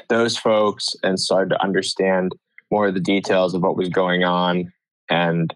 [0.09, 2.33] those folks and started to understand
[2.71, 4.73] more of the details of what was going on
[5.11, 5.55] and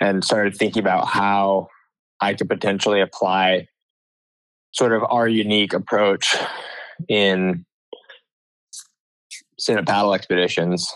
[0.00, 1.66] and started thinking about how
[2.20, 3.66] I could potentially apply
[4.72, 6.36] sort of our unique approach
[7.08, 7.64] in
[9.60, 10.92] Sinnet paddle expeditions,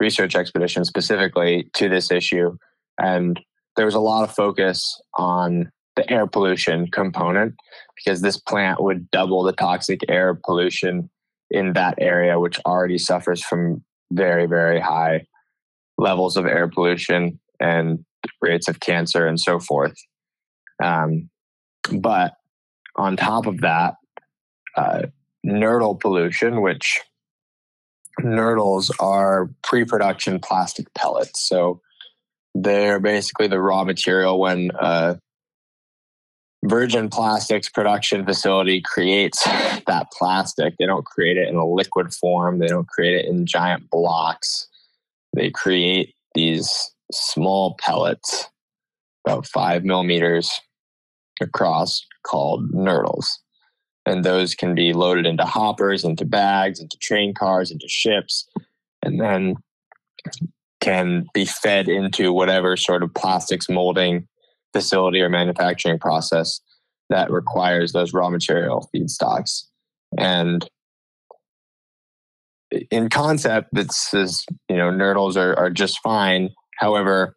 [0.00, 2.56] research expeditions specifically to this issue.
[2.98, 3.40] And
[3.76, 7.54] there was a lot of focus on the air pollution component
[7.96, 11.10] because this plant would double the toxic air pollution
[11.50, 15.26] in that area, which already suffers from very, very high
[15.98, 18.04] levels of air pollution and
[18.40, 19.94] rates of cancer and so forth.
[20.82, 21.28] Um,
[21.92, 22.32] but
[22.96, 23.94] on top of that,
[24.76, 25.02] uh,
[25.46, 27.00] nurdle pollution, which
[28.20, 31.46] nurdles are pre production plastic pellets.
[31.46, 31.80] So
[32.54, 35.14] they're basically the raw material when uh,
[36.64, 39.42] virgin plastics production facility creates
[39.86, 40.74] that plastic.
[40.78, 44.68] They don't create it in a liquid form, they don't create it in giant blocks.
[45.34, 48.48] They create these small pellets,
[49.26, 50.50] about five millimeters
[51.40, 53.41] across, called nurdles.
[54.04, 58.48] And those can be loaded into hoppers, into bags, into train cars, into ships,
[59.02, 59.56] and then
[60.80, 64.26] can be fed into whatever sort of plastics molding
[64.72, 66.60] facility or manufacturing process
[67.10, 69.64] that requires those raw material feedstocks.
[70.18, 70.68] And
[72.90, 76.50] in concept, this is, you know, nurdles are, are just fine.
[76.78, 77.36] However,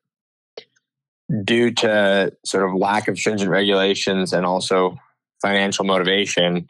[1.44, 4.98] due to sort of lack of stringent regulations and also
[5.46, 6.66] financial motivation,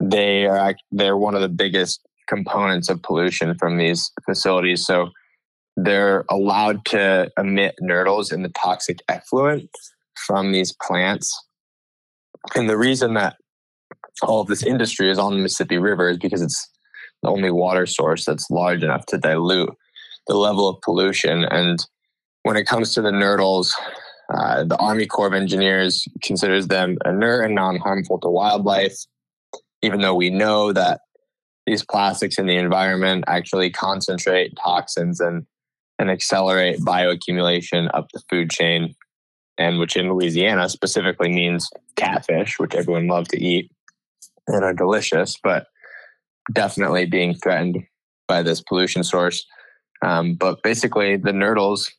[0.00, 4.86] they are they're one of the biggest components of pollution from these facilities.
[4.86, 5.10] So
[5.76, 9.68] they're allowed to emit nurdles in the toxic effluent
[10.26, 11.30] from these plants.
[12.54, 13.36] And the reason that
[14.22, 16.68] all of this industry is on the Mississippi River is because it's
[17.22, 19.74] the only water source that's large enough to dilute
[20.26, 21.44] the level of pollution.
[21.44, 21.84] And
[22.44, 23.72] when it comes to the nurdles,
[24.32, 28.96] uh, the Army Corps of Engineers considers them inert and non harmful to wildlife,
[29.82, 31.00] even though we know that
[31.66, 35.46] these plastics in the environment actually concentrate toxins and
[35.98, 38.94] and accelerate bioaccumulation up the food chain,
[39.58, 43.70] and which in Louisiana specifically means catfish, which everyone loves to eat
[44.46, 45.66] and are delicious, but
[46.52, 47.84] definitely being threatened
[48.28, 49.44] by this pollution source.
[50.02, 51.90] Um, but basically, the nurdles,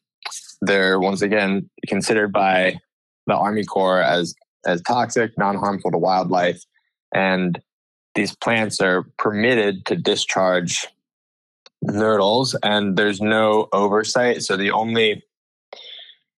[0.61, 2.79] they're once again considered by
[3.27, 6.63] the Army Corps as as toxic, non harmful to wildlife,
[7.13, 7.59] and
[8.15, 10.87] these plants are permitted to discharge
[11.83, 14.43] nurdles and there's no oversight.
[14.43, 15.23] So the only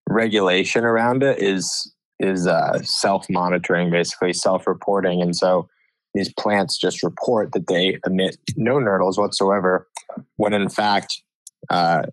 [0.10, 5.22] regulation around it is is uh, self monitoring, basically self reporting.
[5.22, 5.68] And so
[6.14, 9.88] these plants just report that they emit no nurdles whatsoever,
[10.38, 11.22] when in fact,
[11.70, 12.04] uh,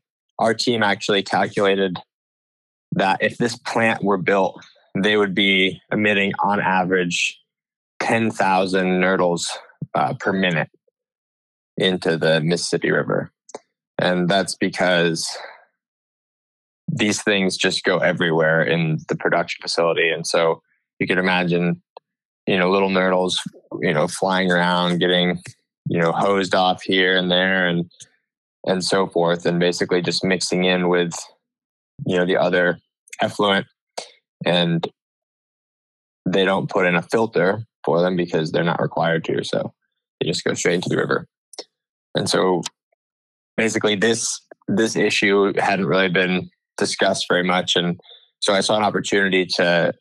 [0.40, 1.98] our team actually calculated
[2.92, 4.64] that if this plant were built,
[4.98, 7.38] they would be emitting on average
[8.00, 9.44] 10,000 nurdles
[9.94, 10.70] uh, per minute
[11.76, 13.31] into the Mississippi River.
[13.98, 15.29] And that's because
[16.88, 20.09] these things just go everywhere in the production facility.
[20.09, 20.62] And so
[20.98, 21.83] you can imagine,
[22.46, 23.37] you know, little nurdles,
[23.81, 25.38] you know, flying around, getting,
[25.87, 27.90] you know, hosed off here and there and
[28.66, 31.12] and so forth, and basically just mixing in with,
[32.06, 32.78] you know, the other
[33.20, 33.66] effluent.
[34.44, 34.86] And
[36.26, 39.42] they don't put in a filter for them because they're not required to.
[39.44, 39.72] So
[40.20, 41.26] they just go straight into the river.
[42.14, 42.62] And so
[43.60, 48.00] basically this this issue hadn't really been discussed very much and
[48.40, 49.92] so I saw an opportunity to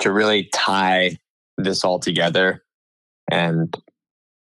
[0.00, 1.16] to really tie
[1.58, 2.64] this all together
[3.30, 3.72] and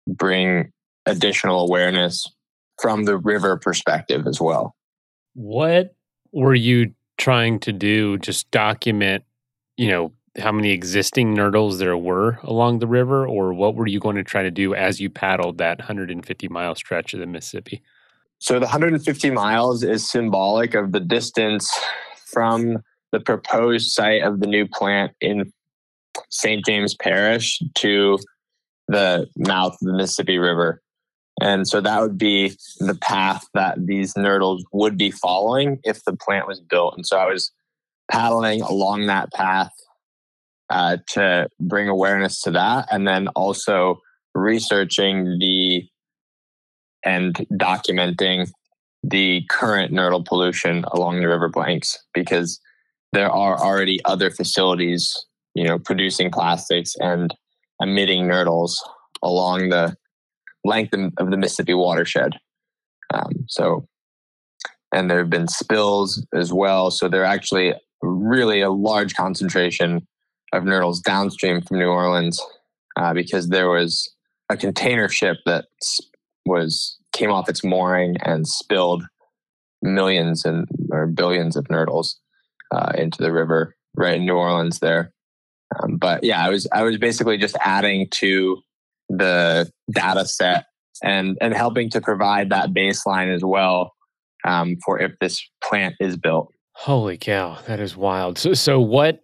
[0.07, 0.71] bring
[1.05, 2.25] additional awareness
[2.81, 4.75] from the river perspective as well.
[5.33, 5.95] What
[6.31, 8.17] were you trying to do?
[8.17, 9.23] Just document,
[9.77, 13.99] you know, how many existing nurdles there were along the river, or what were you
[13.99, 17.83] going to try to do as you paddled that 150 mile stretch of the Mississippi?
[18.39, 21.71] So the 150 miles is symbolic of the distance
[22.25, 22.79] from
[23.11, 25.53] the proposed site of the new plant in
[26.29, 26.65] St.
[26.65, 28.17] James Parish to
[28.87, 30.81] the mouth of the Mississippi River.
[31.41, 36.15] And so that would be the path that these nurdles would be following if the
[36.15, 36.95] plant was built.
[36.95, 37.51] And so I was
[38.11, 39.73] paddling along that path
[40.69, 42.87] uh, to bring awareness to that.
[42.91, 43.99] And then also
[44.35, 45.87] researching the
[47.05, 48.49] and documenting
[49.03, 52.59] the current nurdle pollution along the river banks because
[53.11, 55.13] there are already other facilities,
[55.53, 57.35] you know, producing plastics and
[57.81, 58.75] emitting nurdles
[59.21, 59.95] along the
[60.63, 62.33] length of the Mississippi watershed.
[63.13, 63.87] Um, so,
[64.93, 66.91] and there have been spills as well.
[66.91, 70.07] So there are actually really a large concentration
[70.53, 72.41] of nurdles downstream from New Orleans
[72.95, 74.11] uh, because there was
[74.49, 75.65] a container ship that
[76.45, 79.03] was came off its mooring and spilled
[79.81, 82.15] millions and or billions of nurdles
[82.71, 85.13] uh, into the river right in New Orleans there.
[85.79, 88.61] Um, but yeah, I was I was basically just adding to
[89.17, 90.65] the data set
[91.03, 93.93] and and helping to provide that baseline as well
[94.43, 96.49] um, for if this plant is built.
[96.75, 98.37] Holy cow, that is wild.
[98.37, 99.23] So so what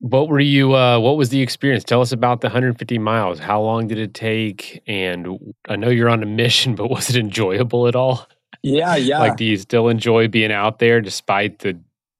[0.00, 1.84] what were you uh, what was the experience?
[1.84, 3.38] Tell us about the 150 miles.
[3.38, 4.82] How long did it take?
[4.86, 8.26] And I know you're on a mission, but was it enjoyable at all?
[8.62, 9.18] Yeah, yeah.
[9.18, 11.78] like do you still enjoy being out there despite the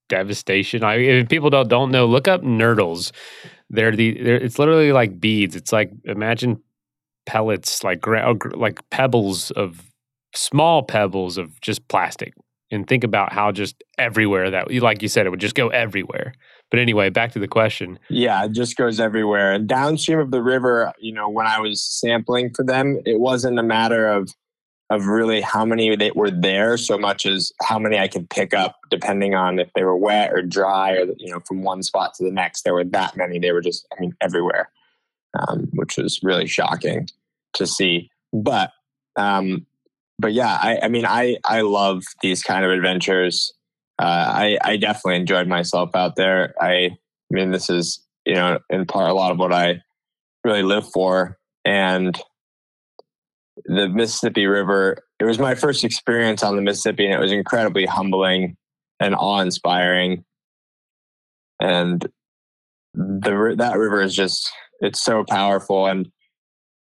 [0.08, 0.84] devastation?
[0.84, 3.12] I if people don't don't know, look up nurdles.
[3.68, 5.56] They're the they're, it's literally like beads.
[5.56, 6.62] It's like imagine
[7.26, 9.90] pellets like oh, like pebbles of
[10.34, 12.34] small pebbles of just plastic
[12.70, 16.32] and think about how just everywhere that like you said it would just go everywhere.
[16.70, 17.98] But anyway back to the question.
[18.08, 21.82] Yeah it just goes everywhere and downstream of the river you know when i was
[21.82, 24.30] sampling for them it wasn't a matter of
[24.90, 28.54] of really how many that were there so much as how many i could pick
[28.54, 32.14] up depending on if they were wet or dry or you know from one spot
[32.14, 33.38] to the next there were that many.
[33.38, 34.70] They were just i mean everywhere
[35.38, 37.08] um, which was really shocking
[37.54, 38.10] to see.
[38.32, 38.70] But
[39.16, 39.66] um,
[40.18, 43.52] but yeah, I, I mean, I I love these kind of adventures.
[43.98, 46.54] Uh, I I definitely enjoyed myself out there.
[46.60, 46.90] I, I
[47.30, 49.82] mean, this is you know in part a lot of what I
[50.44, 52.18] really live for, and
[53.64, 54.98] the Mississippi River.
[55.18, 58.56] It was my first experience on the Mississippi, and it was incredibly humbling
[59.00, 60.24] and awe-inspiring.
[61.60, 62.06] And
[62.94, 66.10] the that river is just it's so powerful and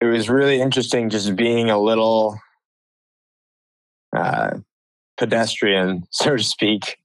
[0.01, 2.39] it was really interesting just being a little
[4.17, 4.51] uh,
[5.17, 6.97] pedestrian so to speak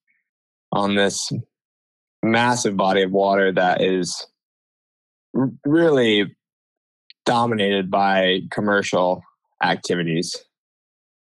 [0.71, 1.31] on this
[2.21, 4.27] massive body of water that is
[5.35, 6.35] r- really
[7.25, 9.23] dominated by commercial
[9.63, 10.35] activities.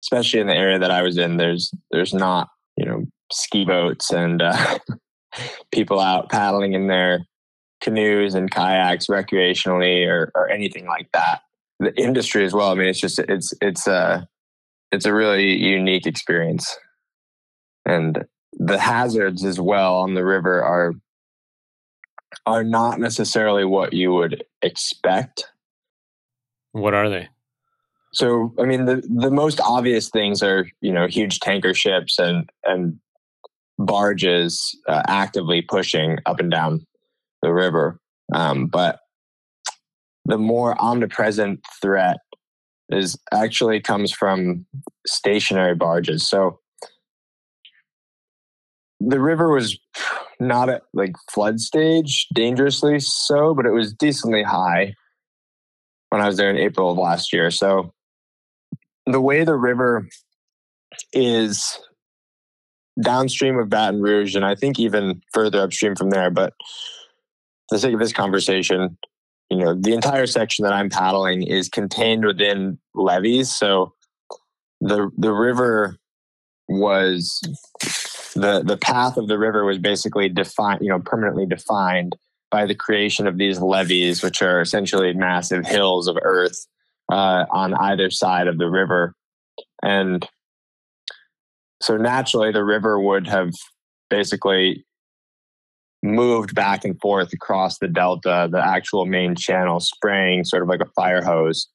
[0.04, 4.12] Especially in the area that i was in there's there's not you know ski boats
[4.12, 4.80] and uh,
[5.74, 7.20] people out paddling in their
[7.82, 11.42] canoes and kayaks recreationally or, or anything like that.
[11.80, 12.72] The industry as well.
[12.72, 14.28] I mean, it's just it's it's a
[14.92, 16.78] it's a really unique experience,
[17.86, 20.94] and the hazards as well on the river are
[22.46, 25.46] are not necessarily what you would expect.
[26.74, 27.30] What are they?
[28.12, 32.50] So, I mean, the the most obvious things are you know huge tanker ships and
[32.66, 33.00] and
[33.78, 36.86] barges uh, actively pushing up and down
[37.42, 38.00] the river.
[38.34, 39.00] Um, but
[40.26, 42.18] the more omnipresent threat
[42.90, 44.66] is actually comes from
[45.08, 46.28] stationary barges.
[46.28, 46.60] So
[49.00, 49.78] the river was
[50.40, 54.94] not at like flood stage, dangerously so, but it was decently high
[56.10, 57.52] when I was there in April of last year.
[57.52, 57.94] So
[59.06, 60.08] the way the river
[61.14, 61.80] is
[63.02, 66.54] downstream of Baton Rouge, and I think even further upstream from there, but
[67.70, 68.98] the sake of this conversation,
[69.50, 73.56] you know, the entire section that I'm paddling is contained within levees.
[73.56, 73.94] So
[74.82, 75.98] the the river
[76.68, 77.42] was
[78.36, 82.16] the the path of the river was basically defined, you know, permanently defined
[82.52, 86.66] by the creation of these levees, which are essentially massive hills of earth
[87.12, 89.14] uh, on either side of the river,
[89.84, 90.28] and
[91.82, 93.52] so naturally the river would have
[94.10, 94.86] basically
[96.02, 100.82] moved back and forth across the delta, the actual main channel, spraying sort of like
[100.82, 101.68] a fire hose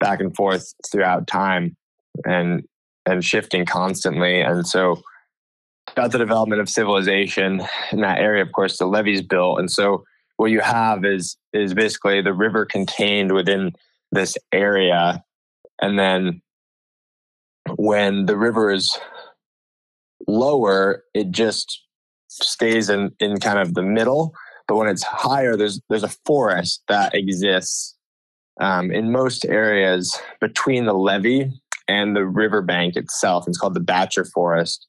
[0.00, 1.76] back and forth throughout time
[2.24, 2.64] and
[3.06, 4.40] and shifting constantly.
[4.40, 5.00] And so
[5.92, 10.04] about the development of civilization in that area, of course, the levees built, and so
[10.36, 13.72] what you have is is basically the river contained within
[14.10, 15.22] this area,
[15.80, 16.42] and then
[17.76, 18.98] when the river is
[20.26, 21.82] lower, it just
[22.40, 24.34] stays in in kind of the middle.
[24.68, 27.96] But when it's higher, there's there's a forest that exists
[28.60, 31.50] um, in most areas between the levee
[31.88, 33.46] and the riverbank itself.
[33.46, 34.86] It's called the Batture Forest.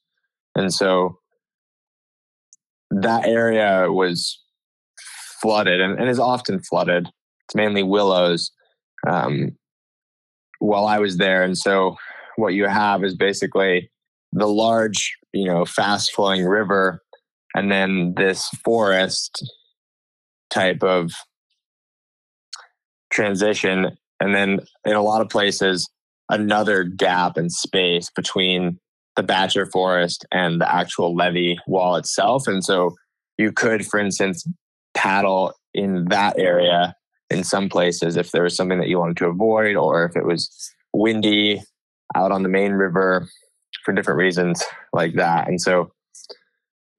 [0.56, 1.18] And so
[2.92, 4.40] that area was
[5.42, 7.10] flooded and, and is often flooded.
[7.48, 8.52] It's mainly willows
[9.08, 9.58] um,
[10.60, 11.44] while I was there.
[11.44, 11.98] And so
[12.36, 13.90] what you have is basically
[14.32, 17.02] the large, you know, fast flowing river
[17.56, 19.44] and then this forest
[20.50, 21.12] type of
[23.12, 23.98] transition.
[24.20, 25.90] And then in a lot of places,
[26.30, 28.80] another gap in space between
[29.16, 32.48] the Batture Forest and the actual levee wall itself.
[32.48, 32.96] And so
[33.38, 34.48] you could, for instance,
[34.94, 36.96] paddle in that area
[37.30, 40.26] in some places if there was something that you wanted to avoid or if it
[40.26, 40.50] was
[40.94, 41.62] windy
[42.16, 43.28] out on the main river
[43.84, 45.48] for different reasons like that.
[45.48, 45.92] And so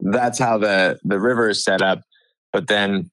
[0.00, 2.02] that's how the, the river is set up.
[2.52, 3.10] But then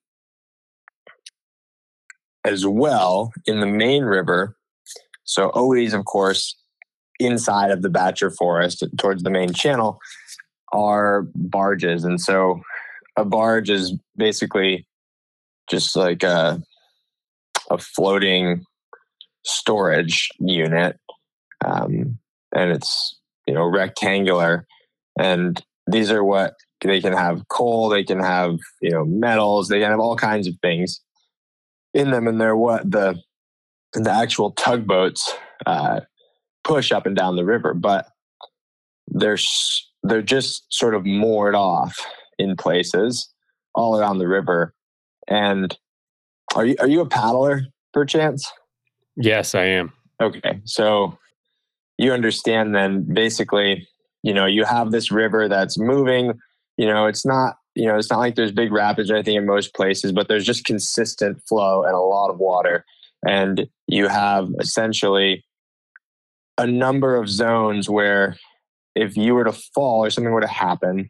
[2.44, 4.56] as well in the main river,
[5.24, 6.56] so always, of course,
[7.20, 10.00] inside of the Batture Forest towards the main channel
[10.74, 12.04] are barges.
[12.04, 12.62] And so
[13.16, 14.86] a barge is basically
[15.70, 16.62] just like a,
[17.70, 18.66] a floating
[19.46, 21.00] storage unit.
[21.64, 22.18] Um,
[22.54, 24.66] and it's, you know, rectangular.
[25.20, 29.80] And these are what they can have coal, they can have, you know, metals, they
[29.80, 31.02] can have all kinds of things
[31.94, 32.28] in them.
[32.28, 33.22] And they're what the
[33.94, 35.34] the actual tugboats
[35.66, 36.02] uh,
[36.64, 38.08] push up and down the river, but
[39.08, 39.38] they're
[40.04, 42.00] they're just sort of moored off
[42.40, 43.30] in places
[43.76, 44.74] all around the river.
[45.28, 45.78] And
[46.56, 47.64] are you are you a paddler
[47.94, 48.52] perchance?
[49.16, 49.94] Yes, I am.
[50.22, 51.18] Okay, so
[51.98, 53.88] you understand then basically,
[54.24, 56.34] you know, you have this river that's moving.
[56.78, 59.46] You know, it's not you know it's not like there's big rapids or anything in
[59.46, 62.86] most places, but there's just consistent flow and a lot of water.
[63.28, 65.46] And you have essentially
[66.58, 68.36] a number of zones where
[68.96, 71.10] if you were to fall or something were to happen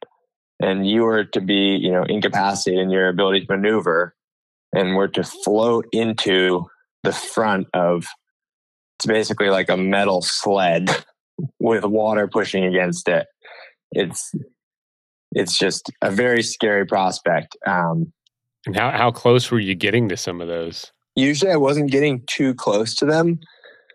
[0.61, 4.15] and you were to be you know incapacitated in your ability to maneuver
[4.73, 6.65] and were to float into
[7.03, 8.05] the front of
[8.97, 10.89] it's basically like a metal sled
[11.59, 13.27] with water pushing against it
[13.91, 14.33] it's
[15.33, 18.11] it's just a very scary prospect um,
[18.65, 22.23] and how, how close were you getting to some of those usually I wasn't getting
[22.27, 23.39] too close to them,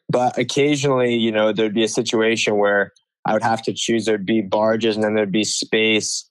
[0.09, 2.93] but occasionally, you know, there'd be a situation where
[3.25, 4.05] I would have to choose.
[4.05, 6.29] There'd be barges, and then there'd be space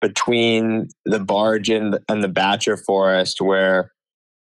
[0.00, 3.92] between the barge and the, and the Batture Forest where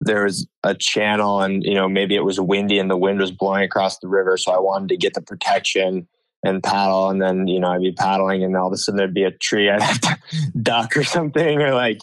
[0.01, 3.33] there was a channel, and you know, maybe it was windy and the wind was
[3.33, 6.07] blowing across the river, so I wanted to get the protection
[6.45, 9.15] and paddle, and then you know, I'd be paddling, and all of a sudden there'd
[9.15, 10.19] be a tree I'd have to
[10.61, 11.99] duck or something, or like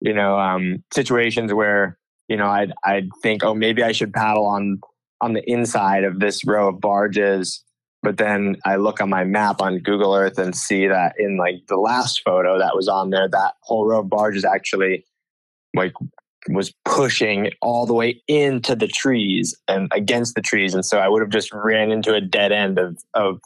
[0.00, 1.98] you know, um, situations where
[2.28, 4.80] you know, I'd I'd think, oh, maybe I should paddle on
[5.20, 7.64] on the inside of this row of barges.
[8.02, 11.66] But then I look on my map on Google Earth and see that in like
[11.66, 15.04] the last photo that was on there, that whole row of barges actually
[15.74, 15.92] like
[16.54, 20.74] was pushing all the way into the trees and against the trees.
[20.74, 23.40] And so I would have just ran into a dead end of of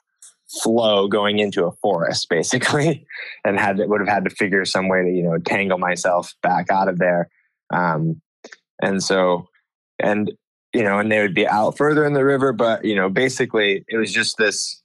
[0.63, 3.07] flow going into a forest basically
[3.43, 6.71] and had would have had to figure some way to you know tangle myself back
[6.71, 7.31] out of there
[7.73, 8.21] um,
[8.81, 9.49] and so,
[9.99, 10.31] and,
[10.75, 13.85] you know, and they would be out further in the river, but, you know, basically
[13.89, 14.83] it was just this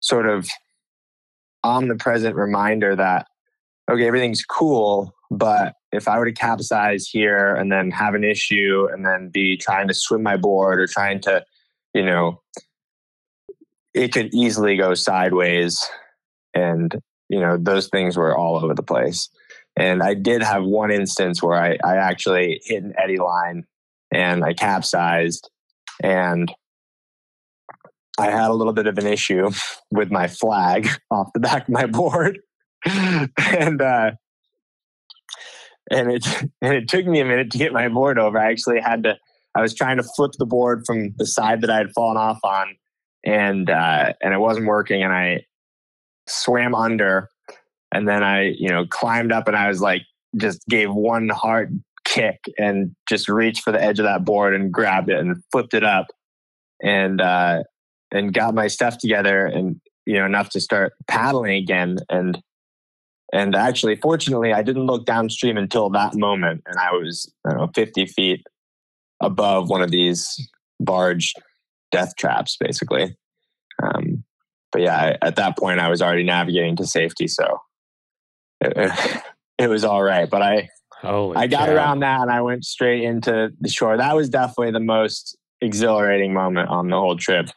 [0.00, 0.48] sort of
[1.62, 3.26] omnipresent reminder that,
[3.90, 8.88] okay, everything's cool, but if I were to capsize here and then have an issue
[8.92, 11.44] and then be trying to swim my board or trying to,
[11.94, 12.40] you know,
[13.92, 15.84] it could easily go sideways.
[16.54, 16.94] And,
[17.28, 19.28] you know, those things were all over the place.
[19.76, 23.64] And I did have one instance where I, I actually hit an eddy line
[24.12, 25.48] and I capsized
[26.02, 26.52] and
[28.18, 29.50] I had a little bit of an issue
[29.90, 32.40] with my flag off the back of my board.
[32.84, 34.12] and uh,
[35.90, 36.26] and it
[36.62, 38.38] and it took me a minute to get my board over.
[38.38, 39.16] I actually had to
[39.54, 42.38] I was trying to flip the board from the side that I had fallen off
[42.44, 42.76] on
[43.24, 45.44] and uh, and it wasn't working and I
[46.26, 47.28] swam under
[47.92, 50.02] and then I, you know, climbed up and I was like,
[50.36, 54.72] just gave one hard kick and just reached for the edge of that board and
[54.72, 56.06] grabbed it and flipped it up
[56.82, 57.64] and, uh,
[58.12, 61.98] and got my stuff together and, you know, enough to start paddling again.
[62.08, 62.40] And
[63.32, 67.70] And actually, fortunately, I didn't look downstream until that moment, and I was I know
[67.74, 68.46] 50 feet
[69.20, 70.48] above one of these
[70.80, 71.34] barge
[71.92, 73.16] death traps, basically.
[73.82, 74.24] Um,
[74.72, 77.60] but yeah, at that point, I was already navigating to safety, so
[78.60, 79.22] it,
[79.58, 80.28] it was all right.
[80.28, 80.68] But I
[81.02, 81.74] Holy I got cow.
[81.74, 83.96] around that and I went straight into the shore.
[83.96, 87.48] That was definitely the most exhilarating moment on the whole trip.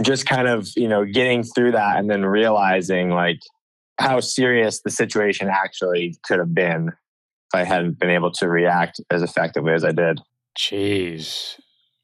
[0.00, 3.40] Just kind of, you know, getting through that and then realizing like
[4.02, 9.00] how serious the situation actually could have been if I hadn't been able to react
[9.10, 10.20] as effectively as I did.
[10.58, 11.58] Jeez.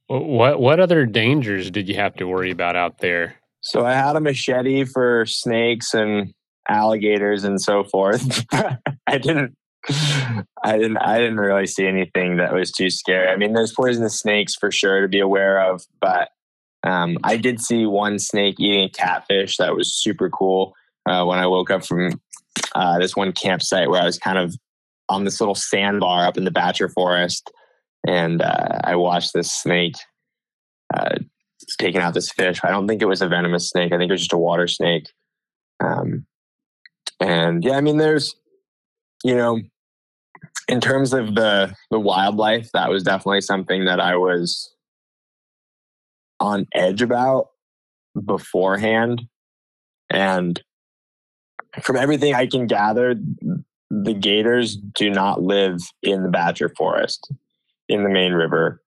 [0.06, 3.36] What what other dangers did you have to worry about out there?
[3.60, 6.32] So I had a machete for snakes and
[6.68, 8.44] alligators and so forth.
[8.52, 9.54] I didn't
[10.62, 13.28] I didn't I didn't really see anything that was too scary.
[13.28, 16.30] I mean there's poisonous snakes for sure to be aware of, but
[16.84, 20.74] um, I did see one snake eating a catfish that was super cool
[21.08, 22.20] uh, when I woke up from
[22.74, 24.54] uh, this one campsite where I was kind of
[25.08, 27.50] on this little sandbar up in the Batture Forest,
[28.06, 29.96] and uh, I watched this snake
[30.94, 31.16] uh,
[31.78, 32.60] taking out this fish.
[32.62, 33.92] I don't think it was a venomous snake.
[33.92, 35.10] I think it was just a water snake.
[35.80, 36.26] Um,
[37.20, 38.34] and yeah, I mean, there's,
[39.24, 39.60] you know,
[40.68, 44.74] in terms of the the wildlife, that was definitely something that I was
[46.40, 47.48] on edge about
[48.24, 49.22] beforehand.
[50.10, 50.62] And
[51.82, 53.14] from everything I can gather,
[53.90, 57.32] the gators do not live in the Batture Forest,
[57.88, 58.82] in the main river.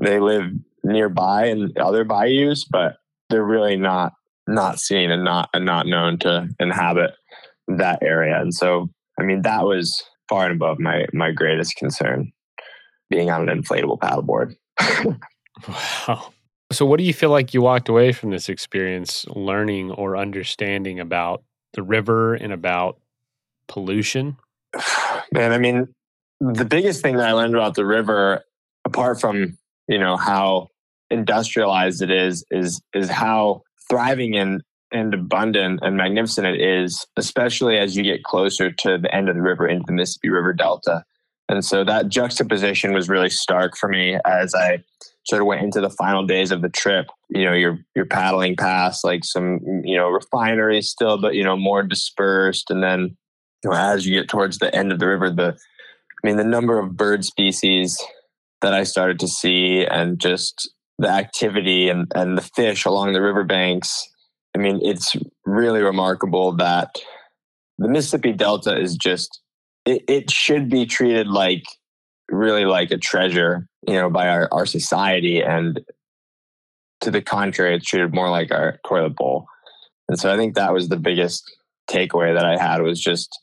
[0.00, 0.50] They live
[0.82, 2.96] nearby in other bayous, but
[3.30, 4.12] they're really not
[4.46, 7.12] not seen and not and not known to inhabit
[7.68, 8.40] that area.
[8.40, 12.32] And so, I mean, that was far and above my my greatest concern,
[13.10, 14.54] being on an inflatable paddleboard.
[15.68, 16.32] Wow.
[16.72, 20.98] So what do you feel like you walked away from this experience learning or understanding
[20.98, 21.44] about
[21.74, 22.98] the river and about
[23.68, 24.36] pollution?
[25.32, 25.88] Man, I mean,
[26.40, 28.44] the biggest thing that I learned about the river,
[28.84, 29.58] apart from
[29.88, 30.68] you know how
[31.10, 34.62] industrialized it is, is is how thriving and
[34.92, 39.34] and abundant and magnificent it is, especially as you get closer to the end of
[39.34, 41.04] the river into the Mississippi River Delta.
[41.48, 44.82] And so that juxtaposition was really stark for me as I
[45.26, 47.06] sort of went into the final days of the trip.
[47.30, 51.56] You know, you're you're paddling past like some you know refineries still, but you know
[51.56, 53.16] more dispersed, and then
[53.62, 56.44] you know, as you get towards the end of the river, the I mean the
[56.44, 58.02] number of bird species
[58.60, 63.22] that I started to see, and just the activity and and the fish along the
[63.22, 64.08] riverbanks.
[64.56, 66.96] I mean, it's really remarkable that
[67.78, 69.40] the Mississippi Delta is just
[69.84, 71.64] it, it should be treated like
[72.30, 75.42] really like a treasure, you know, by our, our society.
[75.42, 75.80] And
[77.00, 79.46] to the contrary, it's treated more like our toilet bowl.
[80.08, 81.44] And so I think that was the biggest
[81.90, 83.38] takeaway that I had was just,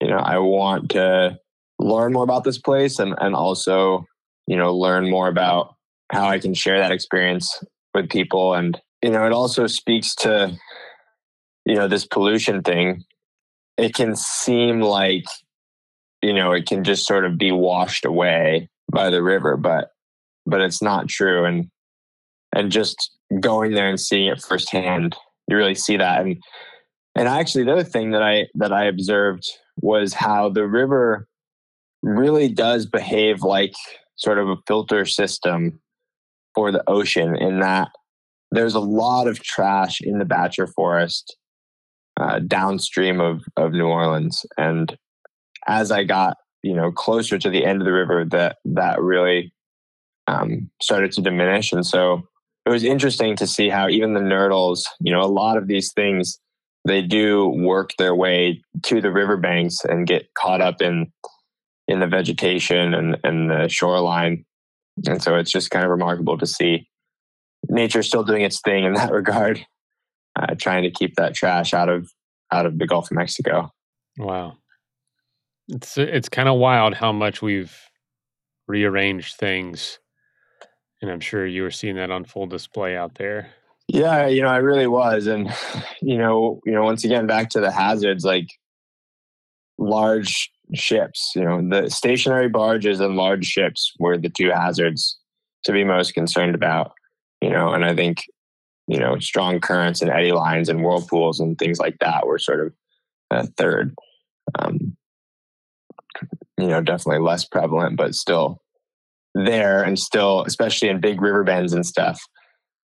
[0.00, 1.38] you know, I want to
[1.78, 4.06] learn more about this place and, and also,
[4.46, 5.74] you know, learn more about
[6.12, 7.62] how I can share that experience
[7.94, 8.54] with people.
[8.54, 10.56] And, you know, it also speaks to,
[11.64, 13.04] you know, this pollution thing.
[13.76, 15.24] It can seem like
[16.24, 19.90] you know it can just sort of be washed away by the river but
[20.46, 21.68] but it's not true and
[22.54, 23.10] and just
[23.40, 25.16] going there and seeing it firsthand
[25.48, 26.36] you really see that and
[27.16, 29.44] and actually the other thing that i that i observed
[29.80, 31.26] was how the river
[32.02, 33.74] really does behave like
[34.16, 35.80] sort of a filter system
[36.54, 37.88] for the ocean in that
[38.54, 41.36] there's a lot of trash in the Batture Forest
[42.20, 44.46] uh, downstream of, of New Orleans.
[44.56, 44.96] And
[45.66, 49.52] as I got, you know, closer to the end of the river, that that really
[50.26, 51.72] um, started to diminish.
[51.72, 52.26] And so
[52.66, 55.92] it was interesting to see how even the nurdles, you know, a lot of these
[55.92, 56.38] things,
[56.86, 61.12] they do work their way to the riverbanks and get caught up in
[61.86, 64.44] in the vegetation and, and the shoreline.
[65.06, 66.88] And so it's just kind of remarkable to see
[67.68, 69.64] nature still doing its thing in that regard,
[70.36, 72.10] uh, trying to keep that trash out of
[72.52, 73.70] out of the Gulf of Mexico.
[74.16, 74.56] Wow.
[75.68, 77.74] It's it's kind of wild how much we've
[78.66, 79.98] rearranged things.
[81.00, 83.50] And I'm sure you were seeing that on full display out there.
[83.88, 85.54] Yeah, you know, I really was, and
[86.02, 88.48] you know, you know, once again, back to the hazards, like
[89.78, 91.32] large ships.
[91.34, 95.18] You know, the stationary barges and large ships were the two hazards
[95.64, 96.92] to be most concerned about.
[97.40, 98.24] You know, and I think
[98.86, 102.66] you know strong currents and eddy lines and whirlpools and things like that were sort
[102.66, 102.72] of
[103.30, 103.94] a third.
[104.58, 104.96] Um,
[106.58, 108.60] you know, definitely less prevalent, but still
[109.34, 112.20] there and still, especially in big river bends and stuff.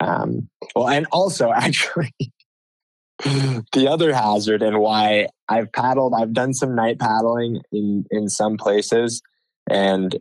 [0.00, 2.12] Um, well, and also actually,
[3.24, 8.56] the other hazard and why I've paddled, I've done some night paddling in, in some
[8.56, 9.22] places.
[9.68, 10.16] And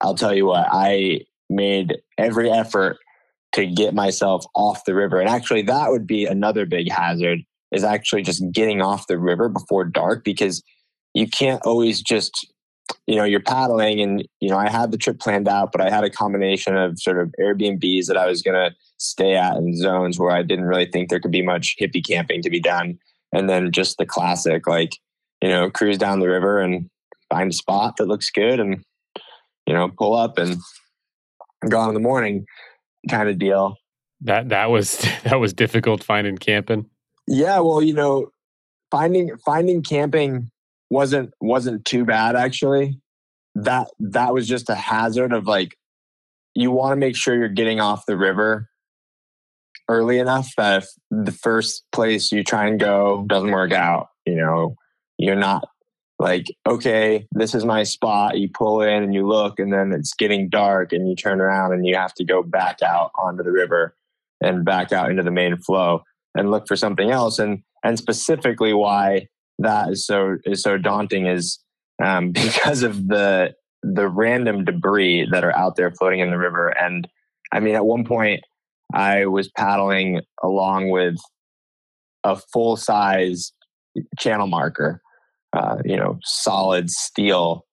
[0.00, 2.98] I'll tell you what, I made every effort
[3.52, 5.20] to get myself off the river.
[5.20, 7.40] And actually, that would be another big hazard
[7.72, 10.62] is actually just getting off the river before dark because
[11.14, 12.46] you can't always just
[13.06, 15.90] you know you're paddling and you know i had the trip planned out but i
[15.90, 19.76] had a combination of sort of airbnbs that i was going to stay at in
[19.76, 22.98] zones where i didn't really think there could be much hippie camping to be done.
[23.32, 24.96] And then just the classic like
[25.42, 26.88] you know cruise down the river and
[27.30, 28.84] find a spot that looks good and
[29.66, 30.56] you know pull up and
[31.68, 32.46] go in the morning
[33.08, 33.76] kind of deal.
[34.22, 36.86] That that was that was difficult finding camping?
[37.26, 38.30] Yeah, well, you know,
[38.90, 40.50] finding finding camping
[40.90, 43.00] wasn't wasn't too bad actually.
[43.54, 45.76] That that was just a hazard of like
[46.54, 48.68] you want to make sure you're getting off the river
[49.88, 54.34] early enough that if the first place you try and go doesn't work out, you
[54.34, 54.76] know,
[55.18, 55.68] you're not
[56.18, 58.38] like, okay, this is my spot.
[58.38, 61.72] You pull in and you look, and then it's getting dark, and you turn around
[61.72, 63.94] and you have to go back out onto the river
[64.40, 66.02] and back out into the main flow
[66.34, 67.38] and look for something else.
[67.38, 69.28] And and specifically why
[69.58, 71.58] that is so is so daunting is
[72.02, 76.68] um, because of the the random debris that are out there floating in the river.
[76.68, 77.08] And
[77.52, 78.42] I mean, at one point,
[78.92, 81.16] I was paddling along with
[82.24, 83.52] a full size
[84.18, 85.00] channel marker,
[85.52, 87.66] uh, you know, solid steel,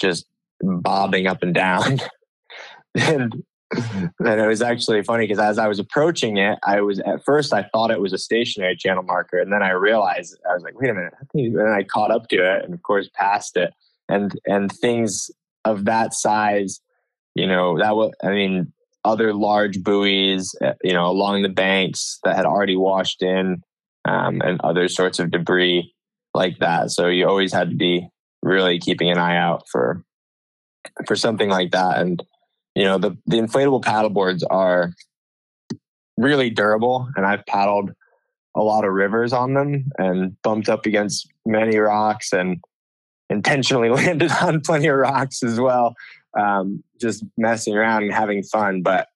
[0.00, 0.26] just
[0.62, 2.00] bobbing up and down.
[2.94, 3.42] and
[4.18, 7.52] and it was actually funny because as I was approaching it, I was at first
[7.52, 10.78] I thought it was a stationary channel marker, and then I realized I was like,
[10.78, 13.72] wait a minute, and I caught up to it, and of course passed it,
[14.08, 15.30] and and things
[15.64, 16.80] of that size,
[17.34, 18.72] you know, that was I mean,
[19.04, 23.62] other large buoys, uh, you know, along the banks that had already washed in,
[24.04, 25.94] um, and other sorts of debris
[26.34, 26.90] like that.
[26.90, 28.08] So you always had to be
[28.42, 30.04] really keeping an eye out for
[31.06, 32.22] for something like that, and
[32.74, 34.92] you know the the inflatable paddle boards are
[36.16, 37.90] really durable and i've paddled
[38.54, 42.58] a lot of rivers on them and bumped up against many rocks and
[43.30, 45.94] intentionally landed on plenty of rocks as well
[46.38, 48.82] um, just messing around and having fun.
[48.82, 49.08] But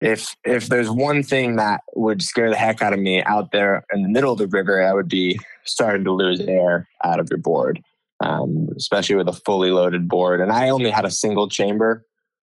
[0.00, 3.84] if if there's one thing that would scare the heck out of me out there
[3.92, 7.30] in the middle of the river i would be starting to lose air out of
[7.30, 7.82] your board
[8.20, 10.42] um, especially with a fully loaded board.
[10.42, 12.04] And i only had a single chamber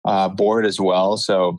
[0.05, 1.17] uh, board as well.
[1.17, 1.59] So,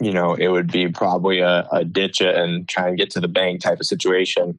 [0.00, 3.20] you know, it would be probably a, a ditch it and try and get to
[3.20, 4.58] the bank type of situation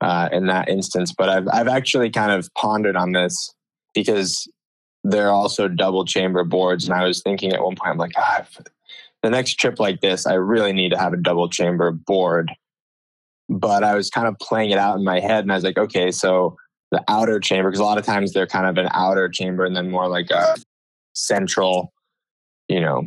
[0.00, 1.12] uh, in that instance.
[1.12, 3.52] But I've I've actually kind of pondered on this
[3.94, 4.48] because
[5.02, 8.46] they're also double chamber boards, and I was thinking at one point, I'm like, ah,
[9.22, 12.50] the next trip like this, I really need to have a double chamber board.
[13.48, 15.78] But I was kind of playing it out in my head, and I was like,
[15.78, 16.56] okay, so
[16.90, 19.76] the outer chamber, because a lot of times they're kind of an outer chamber and
[19.76, 20.56] then more like a
[21.14, 21.92] central,
[22.68, 23.04] you know,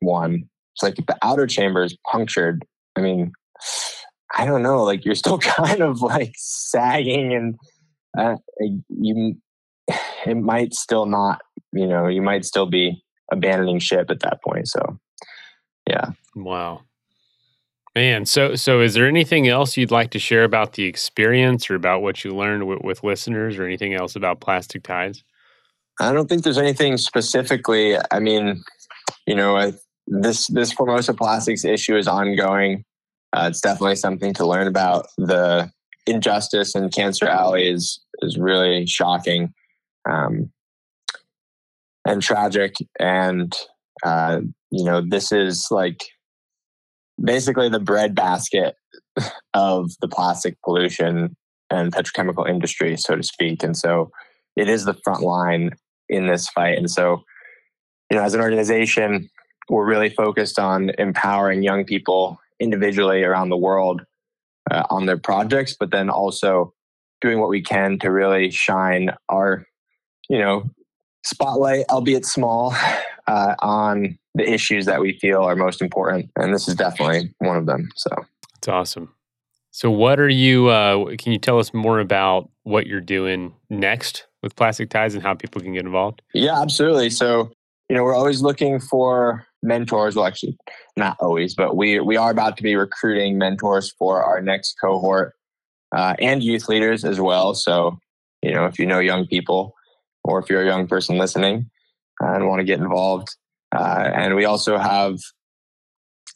[0.00, 0.48] one.
[0.74, 2.64] It's like if the outer chamber is punctured,
[2.96, 3.32] I mean,
[4.36, 7.56] I don't know, like you're still kind of like sagging and
[8.16, 8.36] uh,
[8.88, 9.36] you,
[10.26, 11.40] it might still not,
[11.72, 14.68] you know, you might still be abandoning ship at that point.
[14.68, 14.98] So,
[15.86, 16.10] yeah.
[16.34, 16.82] Wow.
[17.94, 21.74] Man, so so is there anything else you'd like to share about the experience or
[21.74, 25.24] about what you learned with, with listeners or anything else about plastic tides?
[26.00, 27.96] I don't think there's anything specifically.
[28.10, 28.62] I mean,
[29.26, 29.72] you know, I,
[30.06, 32.84] this this Formosa plastics issue is ongoing.
[33.32, 35.06] Uh, it's definitely something to learn about.
[35.18, 35.70] The
[36.06, 39.52] injustice in Cancer Alley is is really shocking
[40.08, 40.50] um,
[42.06, 42.74] and tragic.
[42.98, 43.54] And
[44.04, 44.40] uh,
[44.70, 46.04] you know, this is like
[47.22, 48.76] basically the breadbasket
[49.54, 51.36] of the plastic pollution
[51.70, 53.62] and petrochemical industry, so to speak.
[53.62, 54.10] And so,
[54.56, 55.72] it is the front line
[56.08, 56.78] in this fight.
[56.78, 57.22] And so,
[58.10, 59.28] you know, as an organization,
[59.68, 64.02] we're really focused on empowering young people individually around the world
[64.70, 66.72] uh, on their projects, but then also
[67.20, 69.66] doing what we can to really shine our,
[70.28, 70.64] you know,
[71.24, 72.74] spotlight, albeit small,
[73.26, 76.30] uh, on the issues that we feel are most important.
[76.36, 77.88] And this is definitely one of them.
[77.96, 78.10] So
[78.56, 79.14] it's awesome.
[79.70, 80.68] So, what are you?
[80.68, 85.22] Uh, can you tell us more about what you're doing next with Plastic Tides and
[85.22, 86.22] how people can get involved?
[86.34, 87.10] Yeah, absolutely.
[87.10, 87.50] So,
[87.88, 90.14] you know, we're always looking for mentors.
[90.14, 90.56] Well, actually,
[90.96, 95.34] not always, but we we are about to be recruiting mentors for our next cohort
[95.94, 97.54] uh, and youth leaders as well.
[97.54, 97.98] So,
[98.42, 99.74] you know, if you know young people
[100.24, 101.70] or if you're a young person listening
[102.20, 103.28] and want to get involved,
[103.74, 105.18] uh, and we also have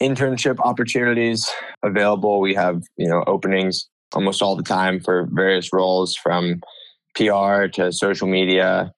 [0.01, 1.49] internship opportunities
[1.83, 2.41] available.
[2.41, 6.61] We have, you know, openings almost all the time for various roles from
[7.15, 8.93] PR to social media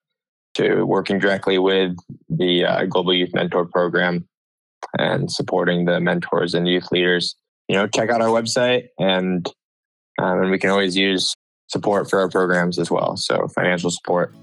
[0.55, 1.97] to working directly with
[2.29, 4.27] the uh, Global Youth Mentor Program
[4.99, 7.37] and supporting the mentors and youth leaders.
[7.69, 9.47] You know, check out our website and
[10.21, 11.35] um, and we can always use
[11.69, 13.17] support for our programs as well.
[13.17, 14.35] So financial support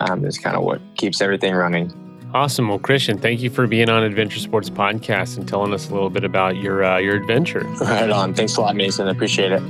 [0.00, 1.92] um, is kind of what keeps everything running.
[2.32, 2.68] Awesome.
[2.68, 6.10] Well, Christian, thank you for being on Adventure Sports Podcast and telling us a little
[6.10, 7.60] bit about your uh, your adventure.
[7.80, 8.34] Right on.
[8.34, 9.08] Thanks a lot, Mason.
[9.08, 9.62] I appreciate it.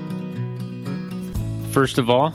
[1.72, 2.34] First of all,